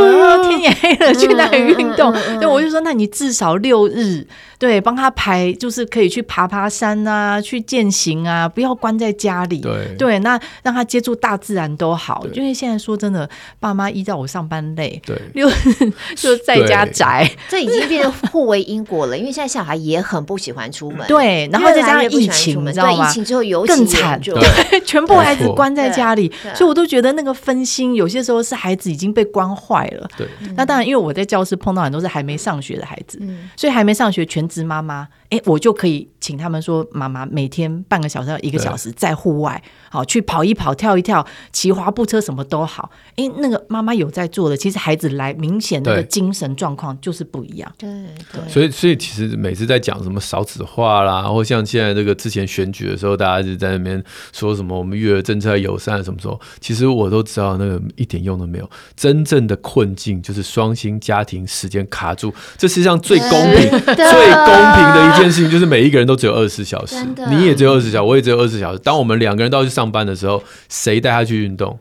[0.50, 4.28] 天也黑了，去哪里运动？”那，我就说：“那你至少六日。”
[4.60, 9.60] 对，帮他排就是可以去爬爬山啊，去健行啊，不要关在家里。
[9.60, 12.26] 对，对，那让他接触大自然都好。
[12.34, 13.30] 因为现在说真的，
[13.60, 15.50] 爸妈依照我上班累，对，又
[16.16, 19.18] 就在家宅，这已经变成互为因果了。
[19.18, 23.10] 因为现在小孩也很不喜欢出门，对，然后再加上疫情，你知道吗？
[23.10, 24.34] 疫情之后尤其更惨，对，
[24.86, 30.08] 全部孩子关在家里，所以我都觉得那个分心，有些时候是孩子已经被关坏了。
[30.18, 33.22] 对，那当然，因为我在教室碰到很多是还没上学的孩子，
[33.56, 35.08] 所以还没上学全子妈妈。
[35.30, 42.90] 哎，我就可以请他们说，妈妈每天半个小时到一个小时在户外，好去跑一跑、跳一跳、骑滑步车，什么都好。
[43.18, 47.70] 哎，那个妈妈有在做的，其实孩子来明显那个精神状况就是不一样。
[47.78, 47.90] 对
[48.32, 48.50] 对。
[48.50, 54.02] 所以，所以其实每次在讲什么少子化啦，或像现在这个之前选举的时候，大家就在那边
[54.32, 58.70] 说什么我们育儿政策友善什么时候，其实我都知道那个一点用都没有。
[58.96, 65.17] 真正的困境就是双薪家庭时间卡住，这世界上最公平、最公平的一。
[65.18, 66.96] 这件事情就是每一个人都只有二十四小时，
[67.32, 68.80] 你也只有二十小时，我也只有二十四小时。
[68.84, 71.80] 当我们两个人都要去上班的时候，谁带他去运动？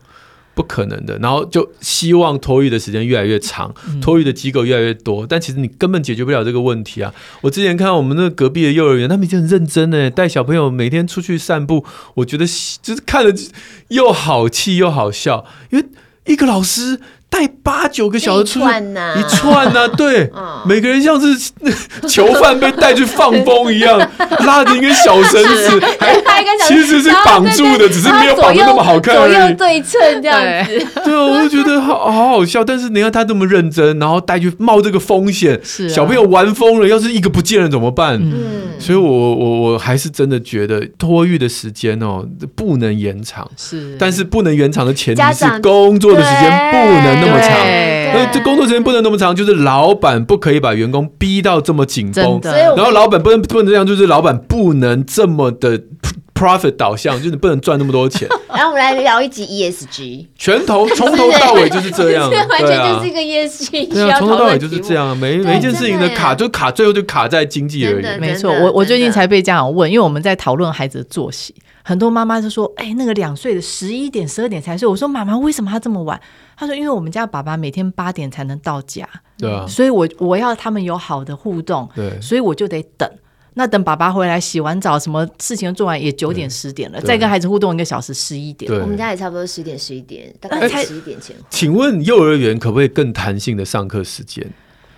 [0.54, 1.18] 不可能的。
[1.18, 7.12] 然后就希望托育的时间越来越长，托育的机构越来越多，但其实你根本解决不了这个问题啊！
[7.42, 11.84] 我之前看到我们那个隔壁的幼儿园，他们已经很认真呢，带小朋友每天出去散步，
[12.14, 12.46] 我觉得
[12.80, 13.30] 就是看了
[13.88, 15.84] 又好气又好笑，因为
[16.24, 17.00] 一个老师。
[17.36, 21.52] 带八九个小时出去一串呐、啊， 对，嗯、每个人像是
[22.08, 23.98] 囚犯被带去放风一样，
[24.46, 25.82] 拉着一根小绳子，
[26.66, 29.32] 其实是绑住的，只是没有绑的那么好看而已。
[29.32, 31.14] 左右对称这样子，对。
[31.14, 32.64] 啊，我就觉得好好好笑。
[32.64, 38.18] 但是你看他这么认真，然后带去冒这个风险，是、啊、小朋友玩疯了，要是一个不见了怎么办？
[38.18, 46.76] 嗯，所以我我我还是真的觉得托育的时间哦不能延长，是，但是不能延长的前提是工作的时间不
[47.06, 47.25] 能。
[47.26, 47.50] 那么长，
[48.14, 55.80] 那这工作时间不能那么长，就是老板不可以把员工逼到这么紧绷，然后老板不能不能这样，就是老板不能这么的
[56.34, 58.28] profit 导向，就是你不能赚那么多钱。
[58.48, 68.20] 然后我们来聊一集 ESG，全头从头到尾就是这样， 完全就是一个 ESG，对啊，从头到尾就是这样，每每一件事情的卡就卡，最后就卡在经济而已。
[68.20, 71.54] 没错，我我最近才被家长问，因为我们在讨论孩子的作息。
[71.88, 76.20] 很多妈妈就说：“哎，那个两岁的十一点、十二点才睡。”我说：“妈妈，为什么他这么晚？”
[76.58, 79.08] 他说：“因为我们家爸爸每天八点才能到家，
[79.38, 83.08] 对啊，所以我我要他们有好的互动，对，所以我就得等。
[83.54, 88.68] 那等爸爸回来洗完澡，什么事情做完也九点十点了，再跟孩子互动一个小时，十一点。
[88.80, 91.36] 我们家也差不多十点十一点，大概十一点前。
[91.50, 94.44] 请问幼儿园可不可以更弹性的上课时间？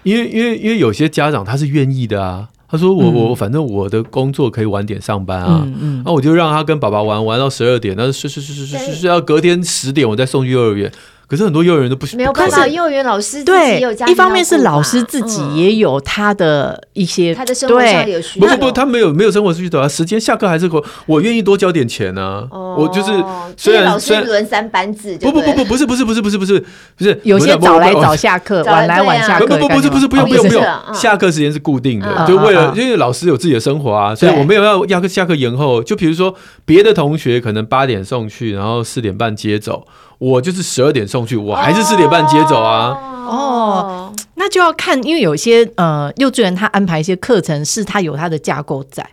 [0.05, 6.03] 因为因为因为有些家长他是愿意的啊。”他说我：“我我反正我的工作可以晚点上班啊，那、嗯嗯。
[6.05, 10.93] 啊、我就让他跟爸爸玩玩到十二点，但是睡睡睡睡睡睡睡到隔天十点，我再送去幼儿园。”
[11.29, 23.13] 可是很多幼儿园都不没有办法，幼儿园老师对，一方面是老师自己也有他的一些他的生活上有需要，不不不，他没有没有生活需求啊，时间下课还是我我愿意多交点钱呢，我就是
[23.59, 26.65] 虽然老师轮三班制，不不不不不是不是不是不是不是
[26.97, 27.21] 不是。
[27.25, 30.65] 有些早来早下课，晚来晚下课，不不不是不是不用不用不用，
[30.95, 39.87] 下课时间是固定的，就为了因为老师有自己的生活啊，所以我没有要要下课延后，就比如说别的同学可能八点送去，然后四点半接走。
[40.19, 42.99] 我就是十二点送去，我还是四点半接走啊。
[43.27, 49.09] 哦，那就要看，因为有些呃幼稚园他安排一些课程，是他有他的架构在。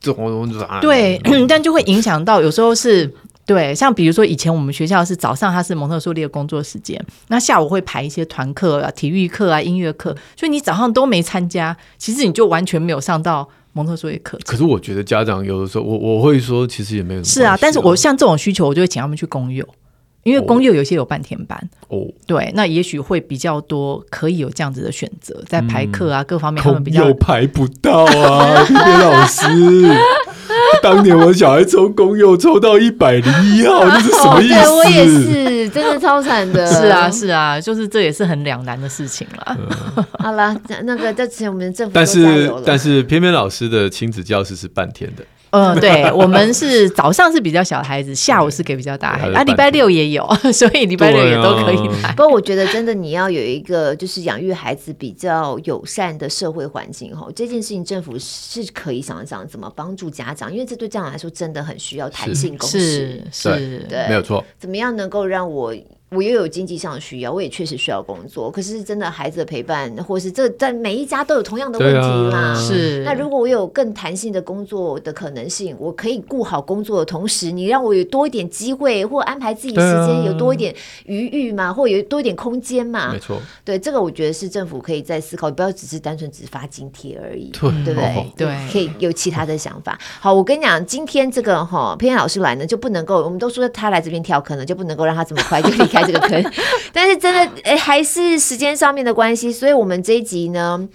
[0.00, 0.46] 这我我
[0.80, 3.12] 对， 但就会影响到有时候是。
[3.46, 14.38] 对，像比如说以前我们学校是早上它是蒙特梭利的工作时间，那下午会排一些团课啊、体育课啊、音乐课，所以你早上都没参加，其实你就完全没有上到蒙特梭利课。
[14.44, 19.66] 可是我觉得家长有的时候，我我会说，其实也没有、啊、是啊，但是我像这种需求，我就会请他们去公幼。
[20.22, 21.58] 因为公幼有些有半天班
[21.88, 29.44] 哦，对，那也许会比较多，可以有这样子的选择，在排课啊、嗯、各方面他们比较排不到啊， 偏偏老师。
[30.82, 34.54] 当年我小孩抽公幼抽到一百零一号，这是什么意思？
[34.54, 36.66] 哦、对我也是，真的超惨的。
[36.66, 39.56] 是啊，是啊，就是这也是很两难的事情了。
[39.58, 40.54] 嗯、 好了，
[40.84, 45.24] 那个这次我们政府但是但是偏偏老师的亲子教室是半天的。
[45.50, 52.12] 嗯，对， 我们是早上是比较小孩子，下午是给比较大孩子，啊，礼拜六也有， 所以礼拜六也都可以来。
[52.16, 64.44] 不过我觉得真的你要有一个就是养育孩子比较友善的社会环境哈，这件事情政府是可以想想怎么帮助家长，因为这对家长来说真的很需要弹性公式，是，是对，没有错。
[64.58, 65.74] 怎么样能够让我？
[66.14, 68.50] 我又有经济上的需要，我也确实需要工作。
[68.50, 72.52] 可是真的孩子的陪伴，或是这在每一家都有同样的问题嘛？
[72.52, 73.04] 啊、是。
[73.04, 83.12] 那如果我有更弹性的工作的可能性，我可以顾好工作的同时，你让我有多一点机会，或安排自己时间有多一点余裕嘛，或有多一点空间嘛？
[83.12, 83.40] 没错。
[83.64, 88.16] 对，这个我觉得是政府可以在思考，不要只是单纯只发津贴而已，对，对不对？
[88.16, 89.96] 哦、对，可以有其他的想法。
[90.18, 96.52] 好，我跟你讲，今天这个哈，偏偏老师来呢，就不能够，我们都说他来这边跳坑了，就不能够让他这么快就离开这个坑。
[96.92, 100.88] 但是真的，哎、欸，还是时间上面的关系，所以我们这一集呢，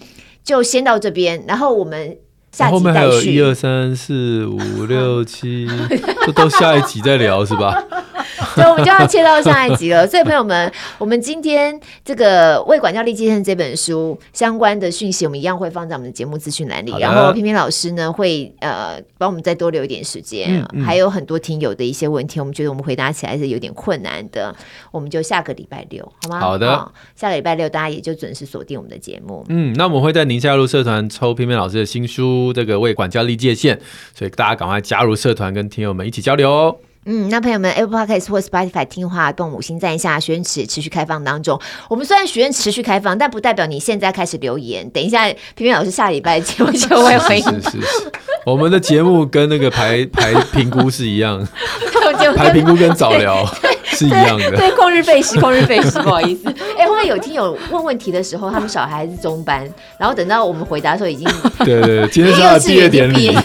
[0.43, 2.17] 就先到这边，然后我们
[2.51, 5.67] 下集后面还有一二三四五六七，
[6.25, 7.83] 都到下一集再聊是吧？
[8.55, 10.07] 所以我们就要切到下一集了。
[10.07, 16.93] 所以朋友们，我们今天这个《为管教立界线》这本书相关的讯息，我们一样会放在我们的节目资讯栏里。
[16.99, 24.55] 然后偏偏老师呢会呃帮我们再多留一点时间，嗯嗯，还有很多听友的一些问题，我们觉得我们回答起来是有点困难的，
[24.91, 26.39] 我们就下个礼拜六好吗？
[26.39, 29.45] 好的，哦，下个礼拜六大家也就准时锁定我们的节目。
[29.49, 33.75] 嗯，那我们会在宁夏路社团抽偏偏老师的新书《这个为管教立界线》，
[34.13, 36.75] 所以大家赶快加入社团，跟听友们一起交流哦。
[37.07, 40.19] 嗯，那朋友们，Apple Podcast 或 Spotify 听话，动五星赞一下。
[40.19, 44.89] 许愿池持续开放当中，我们虽然许愿持续开放，但不代表你现在开始留言。
[44.89, 47.43] 等一下，平平老师下礼拜节目就会回应。
[47.43, 48.11] 是是是，
[48.43, 51.47] 我们的节目跟那个排排评估是一样，
[52.35, 53.45] 排评估跟早聊
[53.85, 54.57] 是一样的。
[54.57, 56.49] 对，旷日费时，旷日费时，不好意思。
[56.75, 59.63] 哎、欸，会不会有听友问问题的时候，他们小孩是中班，
[59.99, 61.27] 然后等到我们回答的时候，已经
[61.59, 63.37] 对，对对，今天是他的毕业典礼。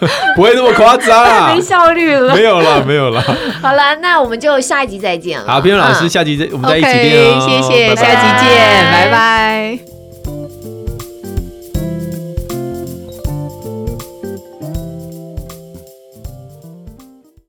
[0.36, 1.52] 不会那么夸张啊！
[1.54, 3.22] 没效率了，没有了，没有了。
[3.62, 5.46] 好了，那我们就下一集再见了。
[5.46, 9.95] 好，偏偏老师，下集再、嗯、我们再一起谢谢，下集见，拜拜。